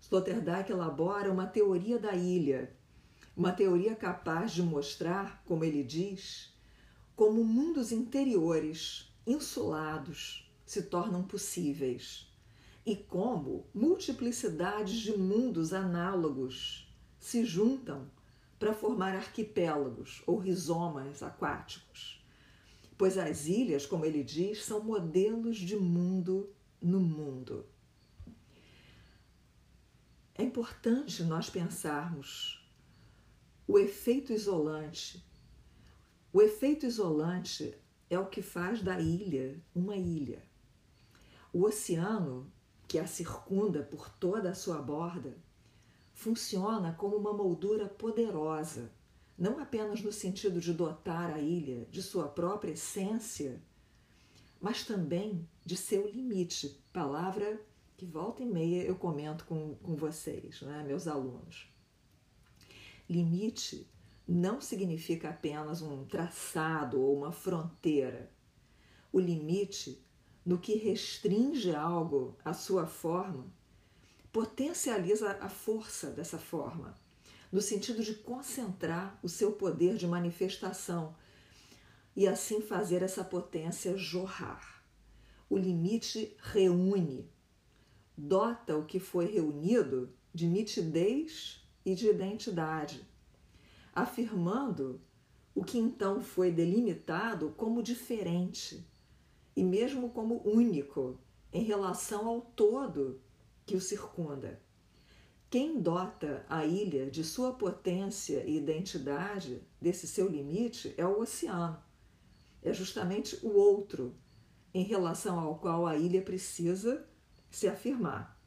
Sloterdijk 0.00 0.72
elabora 0.72 1.30
uma 1.30 1.46
teoria 1.46 2.00
da 2.00 2.16
ilha, 2.16 2.76
uma 3.36 3.52
teoria 3.52 3.94
capaz 3.94 4.50
de 4.50 4.62
mostrar, 4.64 5.44
como 5.44 5.62
ele 5.62 5.84
diz, 5.84 6.52
como 7.14 7.44
mundos 7.44 7.92
interiores, 7.92 9.14
insulados, 9.24 10.50
se 10.66 10.82
tornam 10.82 11.22
possíveis 11.22 12.27
e 12.88 12.96
como 12.96 13.66
multiplicidades 13.74 15.00
de 15.00 15.14
mundos 15.14 15.74
análogos 15.74 16.90
se 17.20 17.44
juntam 17.44 18.10
para 18.58 18.72
formar 18.72 19.14
arquipélagos 19.14 20.22
ou 20.26 20.38
rizomas 20.38 21.22
aquáticos, 21.22 22.24
pois 22.96 23.18
as 23.18 23.46
ilhas, 23.46 23.84
como 23.84 24.06
ele 24.06 24.24
diz, 24.24 24.64
são 24.64 24.82
modelos 24.82 25.58
de 25.58 25.76
mundo 25.76 26.48
no 26.80 26.98
mundo. 26.98 27.66
É 30.34 30.42
importante 30.42 31.22
nós 31.24 31.50
pensarmos 31.50 32.66
o 33.66 33.78
efeito 33.78 34.32
isolante. 34.32 35.22
O 36.32 36.40
efeito 36.40 36.86
isolante 36.86 37.74
é 38.08 38.18
o 38.18 38.30
que 38.30 38.40
faz 38.40 38.80
da 38.80 38.98
ilha 38.98 39.62
uma 39.74 39.94
ilha. 39.94 40.42
O 41.52 41.64
oceano, 41.64 42.50
que 42.88 42.98
a 42.98 43.06
circunda 43.06 43.82
por 43.82 44.08
toda 44.08 44.50
a 44.50 44.54
sua 44.54 44.80
borda, 44.80 45.36
funciona 46.14 46.92
como 46.94 47.16
uma 47.16 47.32
moldura 47.32 47.86
poderosa, 47.86 48.90
não 49.38 49.60
apenas 49.60 50.02
no 50.02 50.10
sentido 50.10 50.60
de 50.60 50.72
dotar 50.72 51.30
a 51.30 51.38
ilha 51.38 51.86
de 51.92 52.02
sua 52.02 52.26
própria 52.26 52.72
essência, 52.72 53.62
mas 54.60 54.84
também 54.84 55.46
de 55.64 55.76
seu 55.76 56.10
limite, 56.10 56.82
palavra 56.92 57.60
que 57.96 58.06
volta 58.06 58.42
e 58.42 58.46
meia 58.46 58.82
eu 58.82 58.96
comento 58.96 59.44
com, 59.44 59.74
com 59.76 59.94
vocês, 59.94 60.62
né, 60.62 60.82
meus 60.84 61.06
alunos. 61.06 61.70
Limite 63.08 63.88
não 64.26 64.60
significa 64.60 65.30
apenas 65.30 65.82
um 65.82 66.04
traçado 66.04 67.00
ou 67.00 67.16
uma 67.16 67.32
fronteira. 67.32 68.30
O 69.12 69.18
limite, 69.18 70.04
no 70.48 70.56
que 70.56 70.76
restringe 70.76 71.74
algo 71.74 72.34
à 72.42 72.54
sua 72.54 72.86
forma, 72.86 73.52
potencializa 74.32 75.32
a 75.42 75.48
força 75.50 76.08
dessa 76.10 76.38
forma, 76.38 76.94
no 77.52 77.60
sentido 77.60 78.02
de 78.02 78.14
concentrar 78.14 79.20
o 79.22 79.28
seu 79.28 79.52
poder 79.52 79.98
de 79.98 80.06
manifestação 80.06 81.14
e 82.16 82.26
assim 82.26 82.62
fazer 82.62 83.02
essa 83.02 83.22
potência 83.22 83.98
jorrar. 83.98 84.82
O 85.50 85.58
limite 85.58 86.34
reúne. 86.40 87.30
dota 88.16 88.74
o 88.74 88.86
que 88.86 88.98
foi 88.98 89.26
reunido 89.26 90.10
de 90.32 90.46
nitidez 90.46 91.62
e 91.84 91.94
de 91.94 92.08
identidade, 92.08 93.06
afirmando 93.94 94.98
o 95.54 95.62
que 95.62 95.76
então 95.76 96.22
foi 96.22 96.50
delimitado 96.50 97.50
como 97.54 97.82
diferente 97.82 98.88
e 99.58 99.64
mesmo 99.64 100.10
como 100.10 100.40
único 100.48 101.18
em 101.52 101.64
relação 101.64 102.28
ao 102.28 102.40
todo 102.40 103.20
que 103.66 103.74
o 103.74 103.80
circunda. 103.80 104.62
Quem 105.50 105.80
dota 105.80 106.46
a 106.48 106.64
ilha 106.64 107.10
de 107.10 107.24
sua 107.24 107.52
potência 107.52 108.44
e 108.46 108.56
identidade, 108.56 109.60
desse 109.80 110.06
seu 110.06 110.28
limite, 110.28 110.94
é 110.96 111.04
o 111.04 111.18
oceano. 111.18 111.82
É 112.62 112.72
justamente 112.72 113.36
o 113.44 113.48
outro 113.48 114.14
em 114.72 114.84
relação 114.84 115.40
ao 115.40 115.58
qual 115.58 115.88
a 115.88 115.96
ilha 115.96 116.22
precisa 116.22 117.04
se 117.50 117.66
afirmar. 117.66 118.40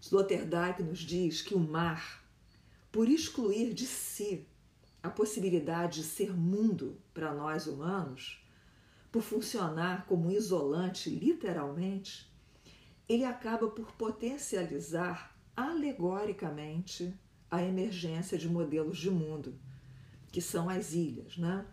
Sloterdijk 0.00 0.82
nos 0.82 1.00
diz 1.00 1.42
que 1.42 1.54
o 1.54 1.60
mar, 1.60 2.24
por 2.90 3.10
excluir 3.10 3.74
de 3.74 3.84
si 3.84 4.48
a 5.02 5.10
possibilidade 5.10 6.00
de 6.00 6.06
ser 6.06 6.34
mundo 6.34 6.98
para 7.12 7.34
nós 7.34 7.66
humanos, 7.66 8.41
por 9.12 9.22
funcionar 9.22 10.06
como 10.06 10.32
isolante 10.32 11.10
literalmente, 11.10 12.32
ele 13.06 13.24
acaba 13.24 13.68
por 13.68 13.92
potencializar 13.92 15.38
alegoricamente 15.54 17.14
a 17.50 17.62
emergência 17.62 18.38
de 18.38 18.48
modelos 18.48 18.96
de 18.96 19.10
mundo, 19.10 19.60
que 20.32 20.40
são 20.40 20.70
as 20.70 20.94
ilhas, 20.94 21.36
né? 21.36 21.66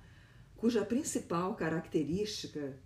cuja 0.57 0.83
principal 0.83 1.55
característica 1.55 2.77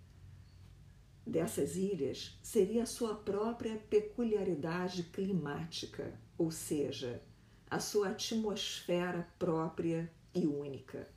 dessas 1.26 1.74
ilhas 1.74 2.38
seria 2.40 2.84
a 2.84 2.86
sua 2.86 3.16
própria 3.16 3.76
peculiaridade 3.76 5.02
climática, 5.04 6.16
ou 6.38 6.52
seja, 6.52 7.20
a 7.68 7.80
sua 7.80 8.10
atmosfera 8.10 9.26
própria 9.36 10.08
e 10.32 10.46
única. 10.46 11.08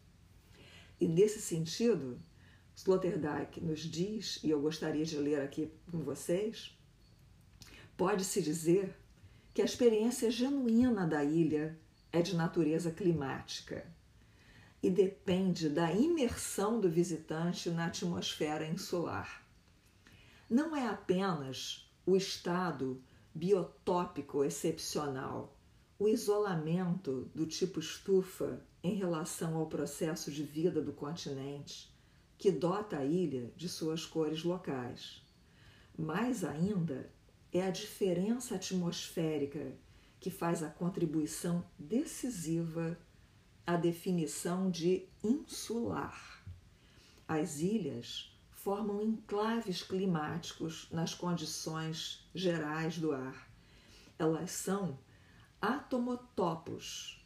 E 1.00 1.08
nesse 1.08 1.40
sentido, 1.40 2.20
Sloterdijk 2.78 3.60
nos 3.60 3.80
diz, 3.80 4.40
e 4.44 4.52
eu 4.52 4.62
gostaria 4.62 5.04
de 5.04 5.18
ler 5.18 5.42
aqui 5.42 5.72
com 5.92 5.98
vocês, 5.98 6.78
pode-se 7.98 8.40
dizer 8.40 8.96
que 9.52 9.64
a 9.64 9.66
experiência 9.66 10.30
genuína 10.30 11.08
da 11.08 11.24
ilha 11.24 11.76
é 12.12 12.22
de 12.22 12.36
natureza 12.36 12.92
climática 12.92 13.84
e 14.82 14.92
depende 14.92 15.70
da 15.70 15.92
imersão 15.92 16.80
do 16.80 16.88
visitante 16.88 17.72
na 17.72 17.88
atmosfera 17.88 18.68
insular. 18.68 19.44
Não 20.48 20.76
é 20.76 20.88
apenas 20.88 21.92
o 22.06 22.16
estado 22.16 23.02
biotópico 23.34 24.44
excepcional, 24.44 25.58
o 25.98 26.08
isolamento 26.08 27.28
do 27.34 27.48
tipo 27.48 27.80
estufa 27.80 28.62
em 28.84 28.94
relação 28.94 29.56
ao 29.56 29.66
processo 29.66 30.32
de 30.32 30.44
vida 30.44 30.80
do 30.80 30.94
continente, 30.94 31.97
que 32.38 32.52
dota 32.52 32.98
a 32.98 33.06
ilha 33.06 33.52
de 33.56 33.68
suas 33.68 34.06
cores 34.06 34.44
locais. 34.44 35.22
Mais 35.98 36.44
ainda, 36.44 37.10
é 37.52 37.62
a 37.62 37.72
diferença 37.72 38.56
atmosférica 38.56 39.74
que 40.20 40.30
faz 40.30 40.62
a 40.62 40.70
contribuição 40.70 41.66
decisiva 41.78 42.98
à 43.66 43.76
definição 43.76 44.70
de 44.70 45.08
insular. 45.24 46.44
As 47.28 47.60
ilhas 47.60 48.32
formam 48.52 49.02
enclaves 49.02 49.82
climáticos 49.82 50.88
nas 50.92 51.14
condições 51.14 52.28
gerais 52.34 52.98
do 52.98 53.12
ar. 53.12 53.50
Elas 54.20 54.52
são 54.52 54.98
atomotopos, 55.62 57.18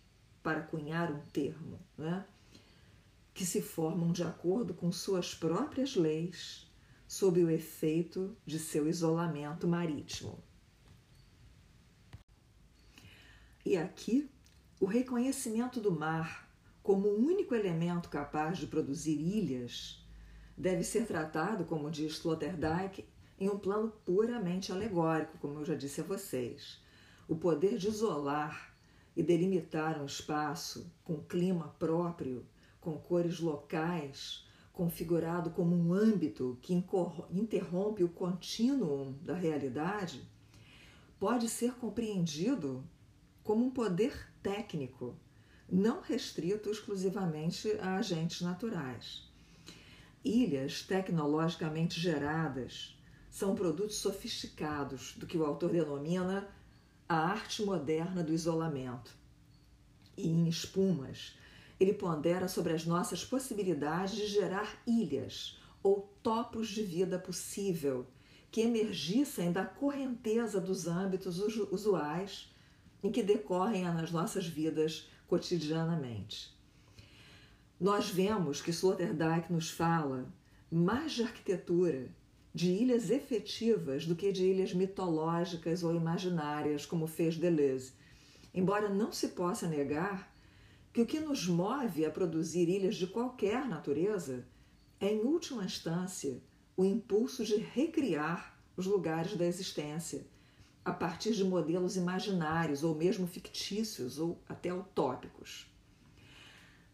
para 0.43 0.61
cunhar 0.61 1.11
um 1.11 1.19
termo, 1.27 1.79
né? 1.97 2.25
Que 3.33 3.45
se 3.45 3.61
formam 3.61 4.11
de 4.11 4.23
acordo 4.23 4.73
com 4.73 4.91
suas 4.91 5.33
próprias 5.33 5.95
leis, 5.95 6.69
sob 7.07 7.43
o 7.43 7.49
efeito 7.49 8.37
de 8.45 8.57
seu 8.57 8.87
isolamento 8.87 9.67
marítimo. 9.67 10.43
E 13.65 13.77
aqui, 13.77 14.29
o 14.79 14.85
reconhecimento 14.85 15.79
do 15.79 15.91
mar 15.91 16.49
como 16.81 17.09
o 17.09 17.19
único 17.19 17.53
elemento 17.53 18.09
capaz 18.09 18.57
de 18.57 18.65
produzir 18.65 19.19
ilhas 19.19 20.03
deve 20.57 20.83
ser 20.83 21.05
tratado, 21.05 21.65
como 21.65 21.91
diz 21.91 22.13
Sloterdijk, 22.13 23.07
em 23.39 23.49
um 23.49 23.57
plano 23.57 23.91
puramente 24.05 24.71
alegórico, 24.71 25.37
como 25.37 25.59
eu 25.59 25.65
já 25.65 25.75
disse 25.75 26.01
a 26.01 26.03
vocês. 26.03 26.81
O 27.27 27.35
poder 27.35 27.77
de 27.77 27.87
isolar 27.87 28.75
e 29.15 29.21
delimitar 29.21 30.01
um 30.01 30.05
espaço 30.05 30.91
com 31.03 31.21
clima 31.23 31.75
próprio, 31.79 32.45
com 32.81 32.97
cores 32.97 33.39
locais, 33.39 34.45
configurado 34.73 35.51
como 35.51 35.75
um 35.75 35.93
âmbito 35.93 36.57
que 36.61 36.73
interrompe 37.29 38.03
o 38.03 38.09
contínuo 38.09 39.13
da 39.21 39.35
realidade, 39.35 40.27
pode 41.19 41.47
ser 41.47 41.75
compreendido 41.75 42.83
como 43.43 43.65
um 43.65 43.69
poder 43.69 44.27
técnico, 44.41 45.15
não 45.69 46.01
restrito 46.01 46.69
exclusivamente 46.69 47.71
a 47.79 47.97
agentes 47.97 48.41
naturais. 48.41 49.29
Ilhas 50.23 50.81
tecnologicamente 50.81 51.99
geradas 51.99 52.97
são 53.29 53.55
produtos 53.55 53.97
sofisticados 53.97 55.15
do 55.15 55.25
que 55.25 55.37
o 55.37 55.45
autor 55.45 55.71
denomina 55.71 56.47
a 57.07 57.17
arte 57.17 57.63
moderna 57.63 58.23
do 58.23 58.33
isolamento. 58.33 59.15
E 60.17 60.27
em 60.27 60.47
espumas, 60.47 61.35
ele 61.81 61.93
pondera 61.93 62.47
sobre 62.47 62.73
as 62.73 62.85
nossas 62.85 63.25
possibilidades 63.25 64.15
de 64.15 64.27
gerar 64.27 64.79
ilhas 64.85 65.59
ou 65.81 66.13
topos 66.21 66.67
de 66.67 66.83
vida 66.83 67.17
possível 67.17 68.05
que 68.51 68.61
emergissem 68.61 69.51
da 69.51 69.65
correnteza 69.65 70.61
dos 70.61 70.87
âmbitos 70.87 71.39
usuais 71.71 72.53
em 73.01 73.11
que 73.11 73.23
decorrem 73.23 73.85
nas 73.85 74.11
nossas 74.11 74.45
vidas 74.45 75.09
cotidianamente. 75.25 76.55
Nós 77.79 78.11
vemos 78.11 78.61
que 78.61 78.69
Sloterdijk 78.69 79.51
nos 79.51 79.71
fala 79.71 80.31
mais 80.71 81.13
de 81.13 81.23
arquitetura 81.23 82.09
de 82.53 82.69
ilhas 82.69 83.09
efetivas 83.09 84.05
do 84.05 84.15
que 84.15 84.31
de 84.31 84.45
ilhas 84.45 84.71
mitológicas 84.71 85.83
ou 85.83 85.95
imaginárias, 85.95 86.85
como 86.85 87.07
fez 87.07 87.37
Deleuze. 87.37 87.93
Embora 88.53 88.87
não 88.87 89.11
se 89.11 89.29
possa 89.29 89.67
negar 89.67 90.30
que 90.93 91.01
o 91.01 91.05
que 91.05 91.19
nos 91.19 91.47
move 91.47 92.05
a 92.05 92.11
produzir 92.11 92.67
ilhas 92.67 92.95
de 92.95 93.07
qualquer 93.07 93.67
natureza 93.67 94.45
é, 94.99 95.11
em 95.11 95.21
última 95.21 95.63
instância, 95.63 96.41
o 96.75 96.85
impulso 96.85 97.43
de 97.43 97.55
recriar 97.55 98.59
os 98.75 98.85
lugares 98.85 99.35
da 99.35 99.45
existência 99.45 100.25
a 100.83 100.91
partir 100.91 101.33
de 101.33 101.43
modelos 101.43 101.95
imaginários 101.95 102.83
ou 102.83 102.95
mesmo 102.95 103.27
fictícios 103.27 104.19
ou 104.19 104.41
até 104.49 104.73
utópicos. 104.73 105.71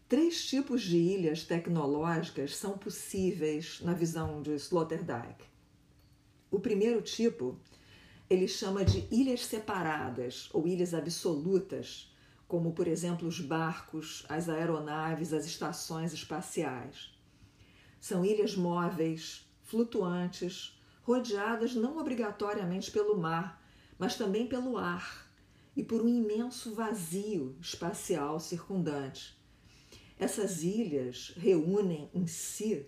Três 0.08 0.46
tipos 0.46 0.82
de 0.82 0.96
ilhas 0.96 1.44
tecnológicas 1.44 2.56
são 2.56 2.78
possíveis 2.78 3.80
na 3.82 3.92
visão 3.92 4.40
de 4.40 4.52
Sloterdijk. 4.54 5.44
O 6.50 6.60
primeiro 6.60 7.02
tipo 7.02 7.58
ele 8.30 8.46
chama 8.46 8.84
de 8.84 9.06
ilhas 9.10 9.44
separadas 9.44 10.50
ou 10.52 10.68
ilhas 10.68 10.92
absolutas, 10.92 12.07
como 12.48 12.72
por 12.72 12.88
exemplo 12.88 13.28
os 13.28 13.38
barcos, 13.38 14.24
as 14.28 14.48
aeronaves, 14.48 15.32
as 15.32 15.46
estações 15.46 16.12
espaciais. 16.12 17.14
São 18.00 18.24
ilhas 18.24 18.56
móveis, 18.56 19.48
flutuantes, 19.62 20.80
rodeadas 21.02 21.74
não 21.76 21.98
obrigatoriamente 21.98 22.90
pelo 22.90 23.16
mar, 23.16 23.62
mas 23.96 24.16
também 24.16 24.48
pelo 24.48 24.76
ar 24.76 25.30
e 25.76 25.84
por 25.84 26.02
um 26.02 26.08
imenso 26.08 26.74
vazio 26.74 27.56
espacial 27.60 28.40
circundante 28.40 29.38
essas 30.18 30.64
ilhas 30.64 31.32
reúnem 31.36 32.10
em 32.12 32.26
si 32.26 32.86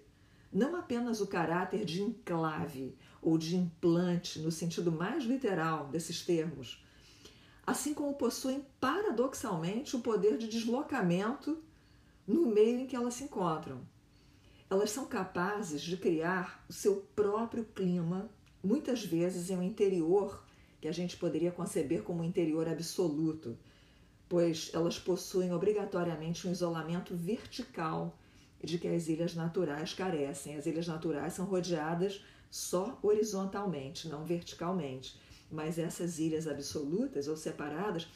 não 0.52 0.74
apenas 0.74 1.20
o 1.20 1.28
caráter 1.28 1.84
de 1.84 2.02
enclave 2.02 2.96
ou 3.22 3.38
de 3.38 3.54
implante 3.56 4.40
no 4.40 4.50
sentido 4.50 4.90
mais 4.90 5.22
literal 5.22 5.88
desses 5.88 6.24
termos, 6.24 6.84
assim 7.70 7.94
como 7.94 8.14
possuem 8.14 8.66
paradoxalmente 8.80 9.94
o 9.94 10.00
poder 10.00 10.36
de 10.36 10.48
deslocamento 10.48 11.62
no 12.26 12.46
meio 12.46 12.80
em 12.80 12.86
que 12.86 12.96
elas 12.96 13.14
se 13.14 13.24
encontram. 13.24 13.80
Elas 14.68 14.90
são 14.90 15.06
capazes 15.06 15.80
de 15.80 15.96
criar 15.96 16.64
o 16.68 16.72
seu 16.72 16.96
próprio 17.14 17.64
clima, 17.64 18.28
muitas 18.62 19.04
vezes 19.04 19.50
em 19.50 19.56
um 19.56 19.62
interior 19.62 20.44
que 20.80 20.88
a 20.88 20.92
gente 20.92 21.16
poderia 21.16 21.52
conceber 21.52 22.02
como 22.02 22.22
um 22.22 22.24
interior 22.24 22.68
absoluto, 22.68 23.56
pois 24.28 24.70
elas 24.74 24.98
possuem 24.98 25.52
obrigatoriamente 25.52 26.48
um 26.48 26.52
isolamento 26.52 27.14
vertical 27.14 28.18
de 28.62 28.78
que 28.78 28.88
as 28.88 29.06
ilhas 29.06 29.34
naturais 29.36 29.94
carecem. 29.94 30.56
As 30.56 30.66
ilhas 30.66 30.88
naturais 30.88 31.34
são 31.34 31.44
rodeadas 31.44 32.20
só 32.50 32.98
horizontalmente, 33.00 34.08
não 34.08 34.24
verticalmente. 34.24 35.18
Mas 35.50 35.78
essas 35.78 36.18
ilhas 36.18 36.46
absolutas 36.46 37.28
ou 37.28 37.36
separadas, 37.36 38.08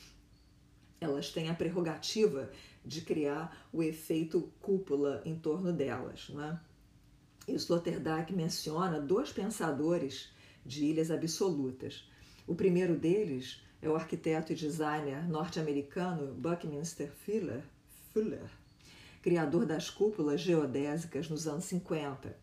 elas 1.00 1.30
têm 1.30 1.48
a 1.48 1.54
prerrogativa 1.54 2.50
de 2.84 3.00
criar 3.00 3.66
o 3.72 3.82
efeito 3.82 4.52
cúpula 4.60 5.22
em 5.24 5.38
torno 5.38 5.72
delas. 5.72 6.28
Né? 6.30 6.60
E 7.48 7.54
Sloterdijk 7.54 8.32
menciona 8.32 9.00
dois 9.00 9.32
pensadores 9.32 10.32
de 10.64 10.84
ilhas 10.84 11.10
absolutas. 11.10 12.08
O 12.46 12.54
primeiro 12.54 12.96
deles 12.96 13.62
é 13.82 13.88
o 13.88 13.96
arquiteto 13.96 14.52
e 14.52 14.56
designer 14.56 15.28
norte-americano 15.28 16.32
Buckminster 16.34 17.10
Fuller, 17.10 17.62
Fuller, 18.12 18.48
criador 19.20 19.66
das 19.66 19.90
cúpulas 19.90 20.40
geodésicas 20.40 21.28
nos 21.28 21.46
anos 21.46 21.64
50. 21.64 22.34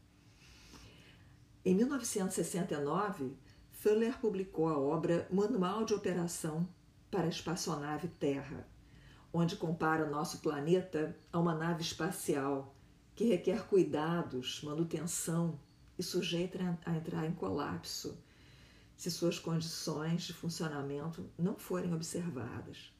Em 1.63 1.75
1969, 1.75 3.33
Fuller 3.81 4.15
publicou 4.19 4.67
a 4.67 4.77
obra 4.77 5.27
Manual 5.31 5.83
de 5.83 5.95
Operação 5.95 6.69
para 7.09 7.23
a 7.25 7.29
Espaçonave 7.29 8.09
Terra, 8.09 8.67
onde 9.33 9.55
compara 9.55 10.05
o 10.05 10.11
nosso 10.11 10.37
planeta 10.37 11.17
a 11.33 11.39
uma 11.39 11.55
nave 11.55 11.81
espacial 11.81 12.75
que 13.15 13.23
requer 13.23 13.65
cuidados, 13.65 14.61
manutenção 14.61 15.59
e 15.97 16.03
sujeita 16.03 16.77
a 16.85 16.95
entrar 16.95 17.25
em 17.25 17.33
colapso 17.33 18.15
se 18.95 19.09
suas 19.09 19.39
condições 19.39 20.21
de 20.21 20.33
funcionamento 20.33 21.27
não 21.35 21.55
forem 21.55 21.91
observadas. 21.91 22.93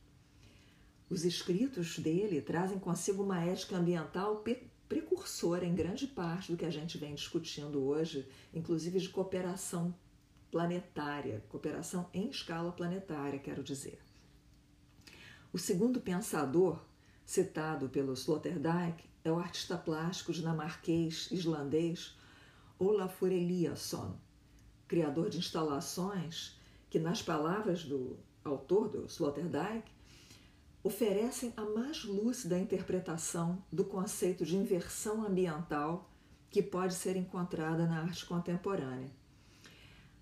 Os 1.08 1.24
escritos 1.24 2.00
dele 2.00 2.42
trazem 2.42 2.80
consigo 2.80 3.22
uma 3.22 3.40
ética 3.46 3.78
ambiental 3.78 4.44
precursora 4.90 5.64
em 5.64 5.76
grande 5.76 6.08
parte 6.08 6.52
do 6.52 6.58
que 6.58 6.66
a 6.66 6.72
gente 6.72 6.98
vem 6.98 7.14
discutindo 7.14 7.84
hoje, 7.84 8.28
inclusive 8.52 9.00
de 9.00 9.10
cooperação 9.10 9.94
planetária, 10.52 11.44
cooperação 11.48 12.10
em 12.14 12.30
escala 12.30 12.72
planetária, 12.72 13.40
quero 13.40 13.64
dizer. 13.64 14.00
O 15.54 15.58
segundo 15.58 16.02
pensador 16.02 16.80
citado 17.26 17.88
pelo 17.90 18.14
Sloterdijk 18.14 19.04
é 19.24 19.32
o 19.32 19.40
artista 19.40 19.78
plástico 19.78 20.34
dinamarquês 20.34 21.30
islandês 21.32 22.18
Olafur 22.78 23.32
Eliasson, 23.32 24.18
criador 24.88 25.30
de 25.30 25.38
instalações 25.38 26.60
que, 26.90 27.00
nas 27.00 27.22
palavras 27.22 27.84
do 27.84 28.18
autor 28.44 28.90
do 28.90 29.06
Sloterdijk, 29.06 29.90
oferecem 30.84 31.54
a 31.56 31.62
mais 31.64 32.04
lúcida 32.04 32.58
interpretação 32.58 33.64
do 33.72 33.86
conceito 33.86 34.44
de 34.44 34.58
inversão 34.58 35.24
ambiental 35.24 36.10
que 36.50 36.62
pode 36.62 36.96
ser 36.96 37.16
encontrada 37.16 37.86
na 37.86 38.02
arte 38.02 38.26
contemporânea. 38.26 39.21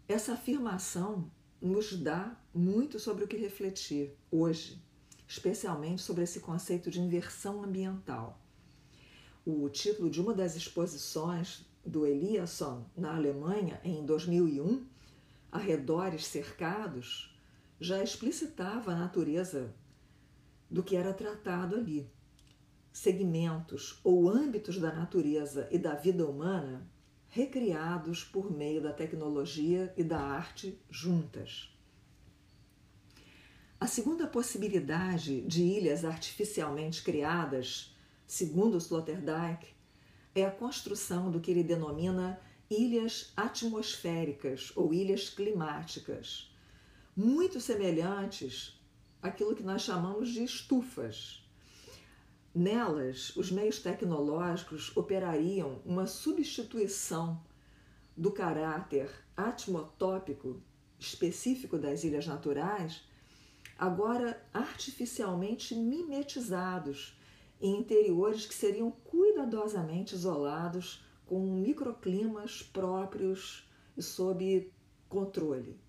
Essa 0.09 0.33
afirmação 0.33 1.29
nos 1.61 1.95
dá 1.95 2.35
muito 2.51 2.99
sobre 2.99 3.23
o 3.23 3.27
que 3.27 3.37
refletir 3.37 4.17
hoje, 4.31 4.83
especialmente 5.27 6.01
sobre 6.01 6.23
esse 6.23 6.39
conceito 6.39 6.89
de 6.89 6.99
inversão 6.99 7.63
ambiental. 7.63 8.41
O 9.45 9.69
título 9.69 10.09
de 10.09 10.19
uma 10.19 10.33
das 10.33 10.55
exposições 10.55 11.63
do 11.85 12.07
Eliasson 12.07 12.89
na 12.97 13.15
Alemanha 13.15 13.79
em 13.83 14.03
2001, 14.03 14.83
Arredores 15.51 16.25
Cercados, 16.25 17.39
já 17.79 18.01
explicitava 18.01 18.93
a 18.93 18.97
natureza 18.97 19.75
do 20.71 20.81
que 20.81 20.95
era 20.95 21.13
tratado 21.13 21.75
ali. 21.75 22.11
Segmentos 22.91 23.99
ou 24.03 24.27
âmbitos 24.27 24.79
da 24.79 24.91
natureza 24.91 25.69
e 25.69 25.77
da 25.77 25.93
vida 25.93 26.25
humana 26.25 26.89
recriados 27.29 28.23
por 28.23 28.51
meio 28.51 28.81
da 28.81 28.91
tecnologia 28.91 29.93
e 29.95 30.03
da 30.03 30.19
arte 30.19 30.79
juntas. 30.89 31.71
A 33.79 33.87
segunda 33.87 34.27
possibilidade 34.27 35.41
de 35.41 35.63
ilhas 35.63 36.03
artificialmente 36.03 37.01
criadas, 37.01 37.95
segundo 38.27 38.77
Sloterdijk, 38.77 39.67
é 40.35 40.43
a 40.43 40.51
construção 40.51 41.31
do 41.31 41.39
que 41.39 41.51
ele 41.51 41.63
denomina 41.63 42.41
ilhas 42.69 43.31
atmosféricas 43.37 44.71
ou 44.75 44.93
ilhas 44.93 45.29
climáticas, 45.29 46.53
muito 47.15 47.61
semelhantes 47.61 48.79
àquilo 49.21 49.55
que 49.55 49.63
nós 49.63 49.81
chamamos 49.83 50.29
de 50.29 50.43
estufas. 50.43 51.48
Nelas, 52.53 53.35
os 53.35 53.51
meios 53.51 53.79
tecnológicos 53.79 54.95
operariam 54.97 55.81
uma 55.85 56.07
substituição 56.07 57.41
do 58.17 58.31
caráter 58.31 59.09
atmotópico 59.37 60.61
específico 60.97 61.77
das 61.77 62.03
ilhas 62.03 62.25
naturais, 62.25 63.07
agora 63.77 64.41
artificialmente 64.53 65.75
mimetizados 65.75 67.17
em 67.61 67.77
interiores 67.77 68.45
que 68.45 68.53
seriam 68.53 68.91
cuidadosamente 68.91 70.15
isolados 70.15 71.05
com 71.25 71.39
microclimas 71.39 72.63
próprios 72.63 73.69
e 73.95 74.01
sob 74.01 74.73
controle. 75.07 75.79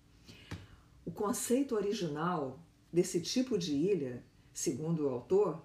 O 1.03 1.11
conceito 1.11 1.75
original 1.75 2.59
desse 2.93 3.19
tipo 3.19 3.57
de 3.57 3.73
ilha, 3.73 4.23
segundo 4.53 5.05
o 5.05 5.09
autor, 5.09 5.61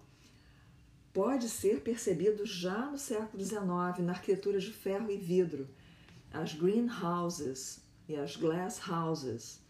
pode 1.16 1.48
ser 1.48 1.80
percebido 1.80 2.44
já 2.44 2.90
no 2.90 2.98
século 2.98 3.42
XIX 3.42 4.04
na 4.04 4.12
arquitetura 4.12 4.60
de 4.60 4.70
ferro 4.70 5.10
e 5.10 5.16
vidro, 5.16 5.66
as 6.30 6.52
greenhouses 6.52 7.80
e 8.06 8.14
as 8.14 8.36
glass 8.36 8.78
houses, 8.86 9.62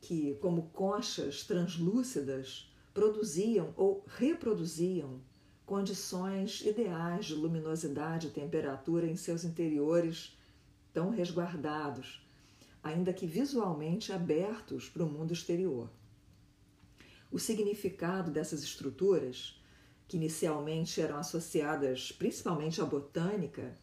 que, 0.00 0.36
como 0.40 0.70
conchas 0.70 1.42
translúcidas, 1.42 2.72
produziam 2.94 3.74
ou 3.76 4.04
reproduziam 4.06 5.20
condições 5.66 6.60
ideais 6.60 7.26
de 7.26 7.34
luminosidade 7.34 8.28
e 8.28 8.30
temperatura 8.30 9.08
em 9.08 9.16
seus 9.16 9.42
interiores 9.42 10.38
tão 10.92 11.10
resguardados, 11.10 12.24
ainda 12.80 13.12
que 13.12 13.26
visualmente 13.26 14.12
abertos 14.12 14.88
para 14.88 15.02
o 15.02 15.10
mundo 15.10 15.32
exterior. 15.32 15.90
O 17.28 17.40
significado 17.40 18.30
dessas 18.30 18.62
estruturas, 18.62 19.59
que 20.10 20.16
inicialmente 20.16 21.00
eram 21.00 21.18
associadas 21.18 22.10
principalmente 22.10 22.80
à 22.80 22.84
botânica, 22.84 23.78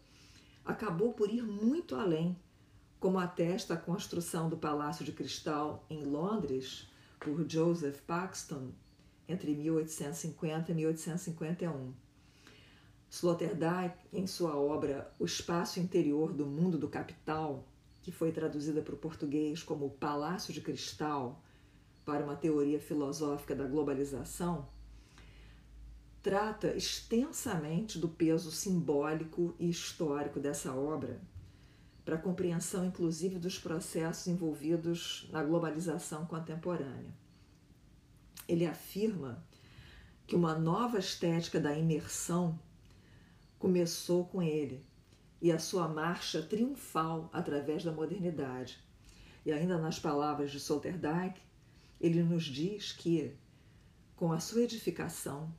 acabou 0.66 1.14
por 1.14 1.30
ir 1.34 1.42
muito 1.42 1.96
além, 1.96 2.36
como 3.00 3.18
atesta 3.18 3.76
a 3.76 3.78
construção 3.78 4.50
do 4.50 4.58
Palácio 4.58 5.06
de 5.06 5.14
Cristal 5.14 5.86
em 5.90 6.04
Londres 6.04 6.86
por 7.18 7.50
Joseph 7.50 8.02
Paxton 8.02 8.74
entre 9.26 9.56
1850 9.56 10.70
e 10.70 10.76
1851. 10.76 11.94
Sloterdijk, 13.10 13.96
em 14.12 14.28
sua 14.28 14.58
obra 14.58 15.10
O 15.18 15.24
Espaço 15.24 15.80
Interior 15.80 16.34
do 16.34 16.46
Mundo 16.46 16.78
do 16.78 16.90
Capital, 16.90 17.66
que 18.02 18.12
foi 18.12 18.34
traduzida 18.34 18.82
para 18.82 18.96
o 18.96 18.98
português 18.98 19.64
como 19.64 19.92
Palácio 19.92 20.54
de 20.54 20.60
Cristal, 20.60 21.42
para 22.04 22.26
uma 22.26 22.36
teoria 22.36 22.82
filosófica 22.82 23.56
da 23.56 23.66
globalização, 23.66 24.68
trata 26.30 26.76
extensamente 26.76 27.98
do 27.98 28.10
peso 28.10 28.52
simbólico 28.52 29.56
e 29.60 29.70
histórico 29.70 30.40
dessa 30.40 30.74
obra, 30.74 31.22
para 32.04 32.16
a 32.16 32.22
compreensão 32.22 32.86
inclusive 32.86 33.40
dos 33.40 33.58
processos 33.60 34.28
envolvidos 34.28 35.30
na 35.32 35.44
globalização 35.44 36.26
contemporânea 36.26 37.14
ele 38.48 38.66
afirma 38.66 39.44
que 40.26 40.36
uma 40.36 40.58
nova 40.58 40.98
estética 40.98 41.60
da 41.60 41.78
imersão 41.78 42.60
começou 43.60 44.26
com 44.26 44.42
ele 44.42 44.86
e 45.42 45.52
a 45.52 45.60
sua 45.60 45.88
marcha 45.88 46.42
triunfal 46.42 47.30
através 47.34 47.84
da 47.84 47.92
modernidade. 47.92 48.80
E 49.46 49.52
ainda 49.52 49.78
nas 49.78 50.00
palavras 50.00 50.52
de 50.52 50.58
Sloterdijk, 50.58 51.40
ele 52.00 52.24
nos 52.24 52.46
diz 52.46 52.92
que, 52.92 53.36
com 54.16 54.32
a 54.32 54.40
sua 54.40 54.64
edificação, 54.64 55.54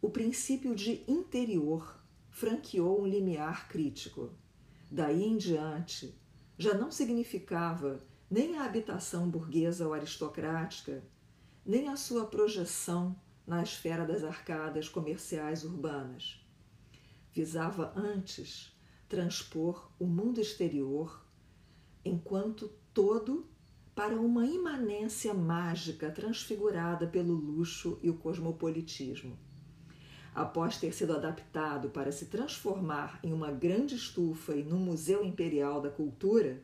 o 0.00 0.08
princípio 0.10 0.74
de 0.74 1.02
interior 1.08 2.00
franqueou 2.30 3.02
um 3.02 3.06
limiar 3.06 3.68
crítico. 3.68 4.30
Daí 4.90 5.24
em 5.24 5.36
diante, 5.36 6.16
já 6.56 6.74
não 6.74 6.90
significava 6.90 8.02
nem 8.30 8.56
a 8.56 8.64
habitação 8.64 9.28
burguesa 9.28 9.86
ou 9.86 9.92
aristocrática, 9.92 11.02
nem 11.64 11.88
a 11.88 11.96
sua 11.96 12.26
projeção 12.26 13.18
na 13.46 13.62
esfera 13.62 14.06
das 14.06 14.22
arcadas 14.22 14.88
comerciais 14.88 15.64
urbanas. 15.64 16.40
Visava 17.32 17.92
antes 17.96 18.76
transpor 19.08 19.90
o 19.98 20.06
mundo 20.06 20.40
exterior 20.40 21.26
enquanto 22.04 22.70
todo 22.92 23.48
para 23.94 24.14
uma 24.14 24.46
imanência 24.46 25.34
mágica 25.34 26.10
transfigurada 26.10 27.06
pelo 27.06 27.34
luxo 27.34 27.98
e 28.02 28.08
o 28.08 28.14
cosmopolitismo. 28.14 29.36
Após 30.38 30.76
ter 30.76 30.94
sido 30.94 31.14
adaptado 31.14 31.90
para 31.90 32.12
se 32.12 32.26
transformar 32.26 33.18
em 33.24 33.32
uma 33.32 33.50
grande 33.50 33.96
estufa 33.96 34.54
e 34.54 34.62
num 34.62 34.78
museu 34.78 35.24
imperial 35.24 35.80
da 35.80 35.90
cultura, 35.90 36.62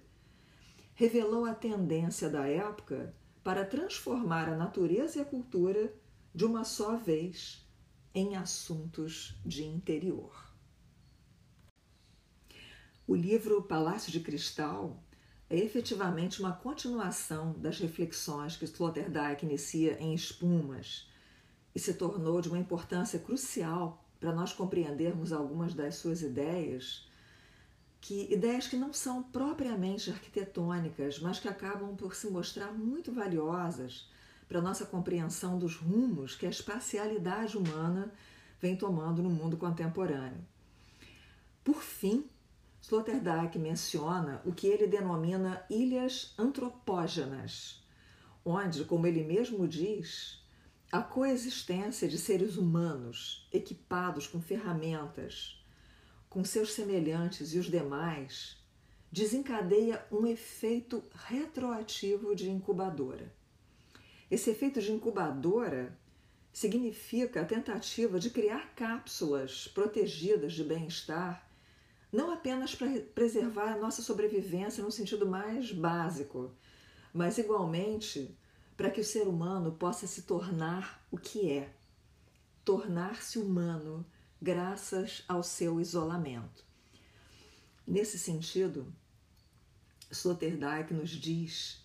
revelou 0.94 1.44
a 1.44 1.52
tendência 1.52 2.30
da 2.30 2.46
época 2.46 3.12
para 3.42 3.64
transformar 3.64 4.48
a 4.48 4.56
natureza 4.56 5.18
e 5.18 5.22
a 5.22 5.24
cultura 5.24 5.92
de 6.32 6.44
uma 6.44 6.62
só 6.62 6.96
vez 6.96 7.68
em 8.14 8.36
assuntos 8.36 9.34
de 9.44 9.64
interior. 9.64 10.54
O 13.08 13.16
livro 13.16 13.60
Palácio 13.60 14.12
de 14.12 14.20
Cristal 14.20 15.02
é 15.50 15.58
efetivamente 15.58 16.38
uma 16.38 16.52
continuação 16.52 17.54
das 17.58 17.80
reflexões 17.80 18.56
que 18.56 18.66
Sloterdijk 18.66 19.44
inicia 19.44 20.00
em 20.00 20.14
Espumas 20.14 21.12
e 21.74 21.80
se 21.80 21.94
tornou 21.94 22.40
de 22.40 22.48
uma 22.48 22.58
importância 22.58 23.18
crucial 23.18 24.04
para 24.20 24.32
nós 24.32 24.52
compreendermos 24.52 25.32
algumas 25.32 25.74
das 25.74 25.96
suas 25.96 26.22
ideias, 26.22 27.06
que 28.00 28.32
ideias 28.32 28.66
que 28.66 28.76
não 28.76 28.92
são 28.92 29.22
propriamente 29.22 30.10
arquitetônicas, 30.10 31.18
mas 31.18 31.38
que 31.38 31.48
acabam 31.48 31.96
por 31.96 32.14
se 32.14 32.28
mostrar 32.28 32.72
muito 32.72 33.12
valiosas 33.12 34.08
para 34.46 34.60
nossa 34.60 34.84
compreensão 34.84 35.58
dos 35.58 35.76
rumos 35.76 36.36
que 36.36 36.46
a 36.46 36.50
espacialidade 36.50 37.56
humana 37.56 38.12
vem 38.60 38.76
tomando 38.76 39.22
no 39.22 39.30
mundo 39.30 39.56
contemporâneo. 39.56 40.44
Por 41.64 41.82
fim, 41.82 42.26
Sloterdijk 42.82 43.58
menciona 43.58 44.42
o 44.44 44.52
que 44.52 44.66
ele 44.66 44.86
denomina 44.86 45.64
ilhas 45.70 46.34
antropógenas, 46.38 47.82
onde, 48.44 48.84
como 48.84 49.06
ele 49.06 49.24
mesmo 49.24 49.66
diz, 49.66 50.43
a 50.94 51.02
coexistência 51.02 52.06
de 52.06 52.16
seres 52.16 52.56
humanos 52.56 53.48
equipados 53.52 54.28
com 54.28 54.40
ferramentas, 54.40 55.60
com 56.30 56.44
seus 56.44 56.72
semelhantes 56.72 57.52
e 57.52 57.58
os 57.58 57.66
demais, 57.66 58.62
desencadeia 59.10 60.06
um 60.12 60.24
efeito 60.24 61.02
retroativo 61.26 62.32
de 62.36 62.48
incubadora. 62.48 63.34
Esse 64.30 64.50
efeito 64.50 64.80
de 64.80 64.92
incubadora 64.92 65.98
significa 66.52 67.40
a 67.40 67.44
tentativa 67.44 68.20
de 68.20 68.30
criar 68.30 68.72
cápsulas 68.76 69.66
protegidas 69.66 70.52
de 70.52 70.62
bem-estar, 70.62 71.50
não 72.12 72.30
apenas 72.30 72.72
para 72.72 73.00
preservar 73.00 73.72
a 73.72 73.78
nossa 73.78 74.00
sobrevivência 74.00 74.84
no 74.84 74.92
sentido 74.92 75.26
mais 75.26 75.72
básico, 75.72 76.54
mas 77.12 77.36
igualmente 77.36 78.38
para 78.76 78.90
que 78.90 79.00
o 79.00 79.04
ser 79.04 79.28
humano 79.28 79.72
possa 79.72 80.06
se 80.06 80.22
tornar 80.22 81.04
o 81.10 81.16
que 81.16 81.50
é, 81.50 81.72
tornar-se 82.64 83.38
humano 83.38 84.04
graças 84.42 85.22
ao 85.28 85.42
seu 85.42 85.80
isolamento. 85.80 86.64
Nesse 87.86 88.18
sentido, 88.18 88.92
Sloterdijk 90.10 90.92
nos 90.92 91.10
diz 91.10 91.84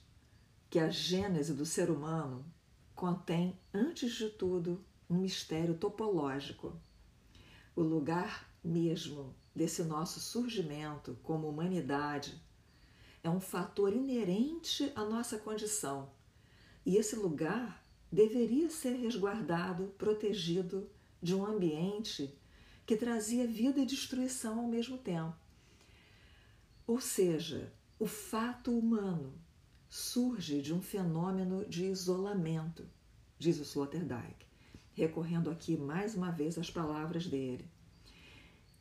que 0.70 0.80
a 0.80 0.90
gênese 0.90 1.54
do 1.54 1.66
ser 1.66 1.90
humano 1.90 2.46
contém, 2.96 3.58
antes 3.74 4.14
de 4.14 4.30
tudo, 4.30 4.84
um 5.10 5.18
mistério 5.18 5.76
topológico. 5.76 6.74
O 7.76 7.82
lugar 7.82 8.50
mesmo 8.64 9.36
desse 9.56 9.84
nosso 9.84 10.20
surgimento 10.20 11.18
como 11.24 11.48
humanidade 11.48 12.42
é 13.24 13.30
um 13.30 13.40
fator 13.40 13.94
inerente 13.94 14.92
à 14.96 15.04
nossa 15.04 15.38
condição 15.38 16.10
e 16.86 16.98
esse 16.98 17.16
lugar 17.16 17.86
deveria 18.12 18.70
ser 18.70 18.94
resguardado, 18.94 19.94
protegido 19.98 20.90
de 21.22 21.36
um 21.36 21.46
ambiente 21.46 22.34
que 22.86 22.96
trazia 22.96 23.46
vida 23.46 23.80
e 23.80 23.86
destruição 23.86 24.60
ao 24.60 24.68
mesmo 24.68 24.98
tempo. 24.98 25.36
Ou 26.88 27.00
seja, 27.00 27.72
o 28.00 28.08
fato 28.08 28.78
humano 28.78 29.34
surge 29.88 30.62
de 30.62 30.74
um 30.74 30.82
fenômeno 30.82 31.66
de 31.66 31.86
isolamento, 31.86 32.88
diz 33.38 33.60
o 33.60 33.64
Sloterdijk, 33.64 34.46
recorrendo 34.94 35.52
aqui 35.52 35.78
mais 35.78 36.16
uma 36.16 36.32
vez 36.32 36.58
às 36.58 36.72
palavras 36.72 37.28
dele. 37.28 37.66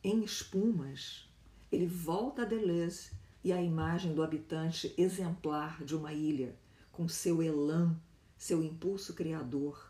Em 0.03 0.23
espumas, 0.23 1.29
ele 1.71 1.85
volta 1.85 2.41
a 2.41 2.45
Deleuze 2.45 3.11
e 3.43 3.51
à 3.51 3.61
imagem 3.61 4.13
do 4.13 4.23
habitante 4.23 4.93
exemplar 4.97 5.83
de 5.83 5.95
uma 5.95 6.13
ilha 6.13 6.55
com 6.99 7.07
seu 7.07 7.41
elan, 7.41 7.95
seu 8.37 8.61
impulso 8.61 9.13
criador, 9.13 9.89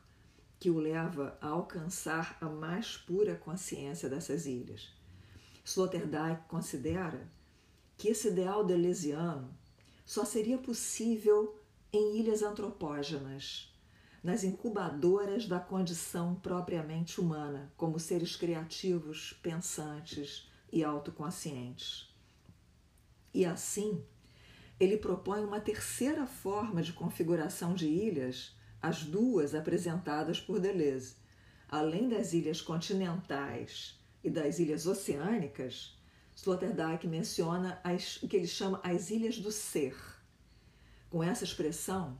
que 0.59 0.69
o 0.69 0.77
leva 0.77 1.35
a 1.41 1.47
alcançar 1.47 2.37
a 2.39 2.45
mais 2.45 2.97
pura 2.97 3.33
consciência 3.33 4.07
dessas 4.07 4.45
ilhas. 4.45 4.93
Sloterdijk 5.65 6.47
considera 6.47 7.27
que 7.97 8.09
esse 8.09 8.27
ideal 8.27 8.63
deleuziano 8.63 9.49
só 10.05 10.23
seria 10.23 10.59
possível 10.59 11.59
em 11.91 12.19
ilhas 12.19 12.43
antropógenas, 12.43 13.73
nas 14.23 14.43
incubadoras 14.43 15.47
da 15.47 15.59
condição 15.59 16.35
propriamente 16.35 17.19
humana, 17.19 17.73
como 17.75 17.99
seres 17.99 18.35
criativos, 18.35 19.33
pensantes 19.41 20.47
e 20.71 20.83
autoconscientes. 20.83 22.07
E 23.33 23.45
assim, 23.45 24.05
ele 24.79 24.95
propõe 24.95 25.43
uma 25.43 25.59
terceira 25.59 26.25
forma 26.25 26.81
de 26.81 26.93
configuração 26.93 27.73
de 27.73 27.87
ilhas, 27.87 28.55
as 28.81 29.03
duas 29.03 29.53
apresentadas 29.53 30.39
por 30.39 30.59
Deleuze. 30.59 31.15
Além 31.67 32.07
das 32.07 32.33
ilhas 32.33 32.61
continentais 32.61 33.99
e 34.23 34.29
das 34.29 34.57
ilhas 34.57 34.87
oceânicas, 34.87 35.99
Sloterdijk 36.35 37.05
menciona 37.05 37.81
as, 37.83 38.23
o 38.23 38.27
que 38.27 38.37
ele 38.37 38.47
chama 38.47 38.79
as 38.81 39.09
ilhas 39.09 39.37
do 39.37 39.51
ser. 39.51 39.95
Com 41.09 41.21
essa 41.21 41.43
expressão, 41.43 42.17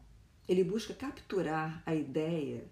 ele 0.47 0.64
busca 0.64 0.93
capturar 0.93 1.82
a 1.86 1.95
ideia 1.95 2.70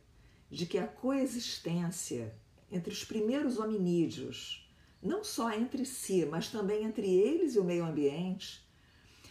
de 0.50 0.66
que 0.66 0.78
a 0.78 0.88
coexistência 0.88 2.36
entre 2.70 2.92
os 2.92 3.06
primeiros 3.06 3.58
hominídeos, 3.58 4.70
não 5.02 5.24
só 5.24 5.52
entre 5.52 5.86
si, 5.86 6.26
mas 6.26 6.50
também 6.50 6.84
entre 6.84 7.08
eles 7.08 7.56
e 7.56 7.60
o 7.60 7.64
meio 7.64 7.86
ambiente, 7.86 8.67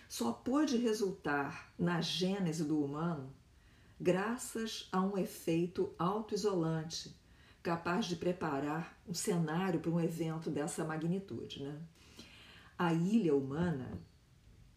só 0.08 0.32
pôde 0.32 0.76
resultar 0.76 1.72
na 1.78 2.00
gênese 2.00 2.64
do 2.64 2.82
humano 2.82 3.32
graças 4.00 4.88
a 4.92 5.00
um 5.00 5.16
efeito 5.16 5.94
autoisolante 5.98 7.14
capaz 7.66 8.06
de 8.06 8.14
preparar 8.14 8.96
um 9.08 9.12
cenário 9.12 9.80
para 9.80 9.90
um 9.90 10.00
evento 10.00 10.50
dessa 10.50 10.84
magnitude. 10.84 11.64
Né? 11.64 11.80
A 12.78 12.92
ilha 12.92 13.34
humana 13.34 14.00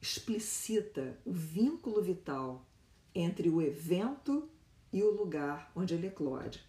explicita 0.02 1.16
o 1.24 1.32
vínculo 1.32 2.02
vital 2.02 2.66
entre 3.14 3.48
o 3.48 3.62
evento 3.62 4.50
e 4.92 5.04
o 5.04 5.12
lugar 5.12 5.72
onde 5.76 5.94
ele 5.94 6.08
eclode. 6.08 6.66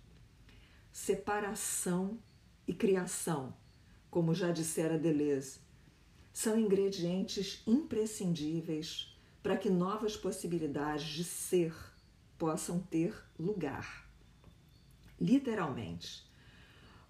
Separação 0.92 2.18
e 2.66 2.74
criação, 2.74 3.56
como 4.10 4.34
já 4.34 4.52
dissera 4.52 4.98
Deleuze, 4.98 5.60
são 6.32 6.58
ingredientes 6.58 7.62
imprescindíveis 7.66 9.16
para 9.42 9.56
que 9.56 9.70
novas 9.70 10.16
possibilidades 10.16 11.06
de 11.08 11.24
ser 11.24 11.74
possam 12.38 12.80
ter 12.80 13.14
lugar. 13.38 14.08
Literalmente. 15.20 16.24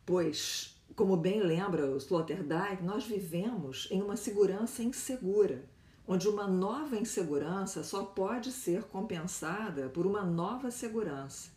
Pois, 0.05 0.77
como 0.97 1.17
bem 1.17 1.41
lembra 1.41 1.87
o 1.87 1.97
Sloterdijk, 1.97 2.83
nós 2.83 3.05
vivemos 3.05 3.87
em 3.91 4.03
uma 4.03 4.17
segurança 4.17 4.83
insegura, 4.83 5.65
onde 6.07 6.29
uma 6.29 6.49
nova 6.49 6.97
insegurança 6.97 7.85
só 7.85 8.05
pode 8.05 8.51
ser 8.51 8.83
compensada 8.85 9.89
por 9.89 10.07
uma 10.07 10.25
nova 10.25 10.71
segurança. 10.71 11.53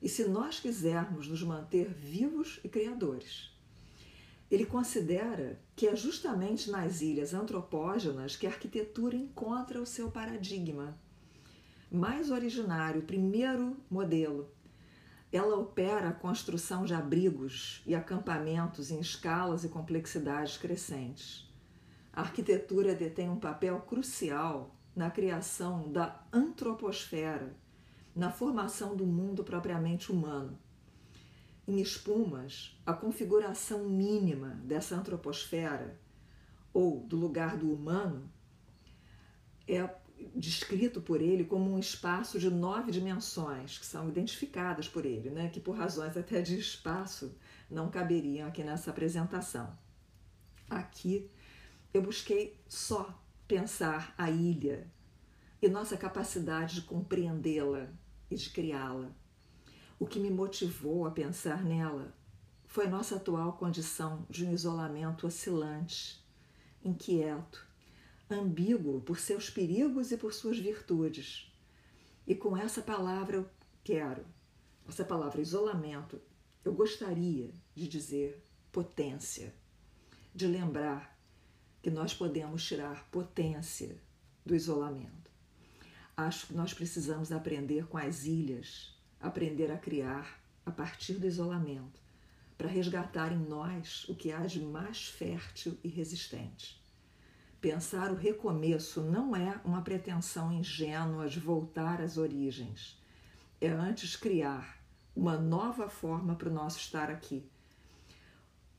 E 0.00 0.08
se 0.08 0.28
nós 0.28 0.60
quisermos 0.60 1.26
nos 1.26 1.42
manter 1.42 1.92
vivos 1.92 2.60
e 2.62 2.68
criadores, 2.68 3.50
ele 4.50 4.64
considera 4.64 5.60
que 5.76 5.86
é 5.86 5.94
justamente 5.94 6.70
nas 6.70 7.02
ilhas 7.02 7.34
antropógenas 7.34 8.34
que 8.34 8.46
a 8.46 8.50
arquitetura 8.50 9.14
encontra 9.14 9.80
o 9.80 9.86
seu 9.86 10.10
paradigma. 10.10 10.98
Mais 11.90 12.30
originário, 12.30 13.02
primeiro 13.02 13.76
modelo. 13.90 14.48
Ela 15.30 15.58
opera 15.58 16.08
a 16.08 16.12
construção 16.12 16.84
de 16.84 16.94
abrigos 16.94 17.82
e 17.86 17.94
acampamentos 17.94 18.90
em 18.90 19.00
escalas 19.00 19.64
e 19.64 19.68
complexidades 19.68 20.56
crescentes. 20.56 21.46
A 22.10 22.22
arquitetura 22.22 22.94
detém 22.94 23.28
um 23.28 23.38
papel 23.38 23.78
crucial 23.82 24.74
na 24.96 25.10
criação 25.10 25.92
da 25.92 26.26
antroposfera, 26.32 27.54
na 28.16 28.32
formação 28.32 28.96
do 28.96 29.06
mundo 29.06 29.44
propriamente 29.44 30.10
humano 30.10 30.58
em 31.68 31.80
espumas 31.80 32.74
a 32.86 32.94
configuração 32.94 33.84
mínima 33.84 34.58
dessa 34.64 34.96
antroposfera 34.96 36.00
ou 36.72 37.00
do 37.00 37.16
lugar 37.16 37.58
do 37.58 37.70
humano 37.70 38.32
é 39.66 39.86
descrito 40.34 41.02
por 41.02 41.20
ele 41.20 41.44
como 41.44 41.70
um 41.70 41.78
espaço 41.78 42.38
de 42.38 42.50
nove 42.50 42.90
dimensões 42.90 43.78
que 43.78 43.84
são 43.84 44.08
identificadas 44.08 44.88
por 44.88 45.04
ele, 45.04 45.28
né, 45.28 45.50
que 45.50 45.60
por 45.60 45.76
razões 45.76 46.16
até 46.16 46.40
de 46.40 46.58
espaço 46.58 47.36
não 47.70 47.90
caberiam 47.90 48.48
aqui 48.48 48.64
nessa 48.64 48.90
apresentação. 48.90 49.78
Aqui 50.70 51.30
eu 51.92 52.00
busquei 52.00 52.58
só 52.66 53.22
pensar 53.46 54.14
a 54.16 54.30
ilha 54.30 54.90
e 55.60 55.68
nossa 55.68 55.98
capacidade 55.98 56.76
de 56.76 56.82
compreendê-la 56.82 57.88
e 58.30 58.36
de 58.36 58.50
criá-la. 58.50 59.12
O 59.98 60.06
que 60.06 60.20
me 60.20 60.30
motivou 60.30 61.06
a 61.06 61.10
pensar 61.10 61.64
nela 61.64 62.14
foi 62.66 62.86
nossa 62.86 63.16
atual 63.16 63.54
condição 63.54 64.24
de 64.30 64.44
um 64.44 64.52
isolamento 64.52 65.26
oscilante, 65.26 66.24
inquieto, 66.84 67.66
ambíguo 68.30 69.00
por 69.00 69.18
seus 69.18 69.50
perigos 69.50 70.12
e 70.12 70.16
por 70.16 70.32
suas 70.32 70.58
virtudes. 70.58 71.50
E 72.26 72.34
com 72.34 72.56
essa 72.56 72.80
palavra 72.80 73.38
eu 73.38 73.50
quero, 73.82 74.24
essa 74.88 75.04
palavra 75.04 75.40
isolamento, 75.40 76.20
eu 76.64 76.72
gostaria 76.74 77.50
de 77.74 77.88
dizer 77.88 78.44
potência, 78.70 79.54
de 80.34 80.46
lembrar 80.46 81.18
que 81.82 81.90
nós 81.90 82.14
podemos 82.14 82.64
tirar 82.64 83.08
potência 83.10 83.96
do 84.44 84.54
isolamento. 84.54 85.30
Acho 86.16 86.48
que 86.48 86.54
nós 86.54 86.74
precisamos 86.74 87.32
aprender 87.32 87.86
com 87.86 87.96
as 87.96 88.24
ilhas, 88.24 88.97
aprender 89.20 89.70
a 89.70 89.78
criar 89.78 90.40
a 90.64 90.70
partir 90.70 91.14
do 91.14 91.26
isolamento, 91.26 92.00
para 92.56 92.68
resgatar 92.68 93.32
em 93.32 93.38
nós 93.38 94.04
o 94.08 94.14
que 94.14 94.32
há 94.32 94.46
de 94.46 94.60
mais 94.60 95.06
fértil 95.06 95.78
e 95.82 95.88
resistente. 95.88 96.80
Pensar 97.60 98.12
o 98.12 98.14
recomeço 98.14 99.00
não 99.00 99.34
é 99.34 99.60
uma 99.64 99.82
pretensão 99.82 100.52
ingênua 100.52 101.28
de 101.28 101.40
voltar 101.40 102.00
às 102.00 102.16
origens. 102.16 102.96
É 103.60 103.68
antes 103.68 104.14
criar 104.14 104.78
uma 105.14 105.36
nova 105.36 105.88
forma 105.88 106.36
para 106.36 106.48
o 106.48 106.52
nosso 106.52 106.78
estar 106.78 107.10
aqui. 107.10 107.44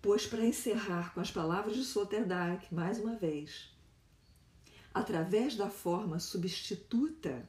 Pois, 0.01 0.25
para 0.25 0.45
encerrar 0.45 1.13
com 1.13 1.19
as 1.19 1.29
palavras 1.29 1.75
de 1.75 1.81
Sloterdijk, 1.81 2.73
mais 2.73 2.97
uma 2.97 3.17
vez, 3.17 3.69
através 4.93 5.57
da 5.57 5.69
forma 5.69 6.17
substituta, 6.19 7.45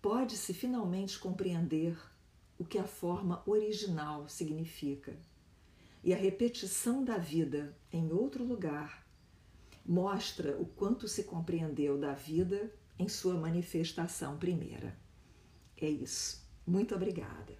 pode-se 0.00 0.54
finalmente 0.54 1.18
compreender 1.18 1.96
o 2.58 2.64
que 2.64 2.78
a 2.78 2.84
forma 2.84 3.42
original 3.46 4.28
significa. 4.28 5.16
E 6.02 6.14
a 6.14 6.16
repetição 6.16 7.04
da 7.04 7.18
vida 7.18 7.76
em 7.92 8.12
outro 8.12 8.44
lugar 8.44 9.06
mostra 9.84 10.56
o 10.58 10.64
quanto 10.64 11.08
se 11.08 11.24
compreendeu 11.24 11.98
da 11.98 12.12
vida 12.14 12.72
em 12.98 13.08
sua 13.08 13.34
manifestação 13.34 14.38
primeira. 14.38 14.96
É 15.76 15.88
isso. 15.88 16.46
Muito 16.66 16.94
obrigada. 16.94 17.58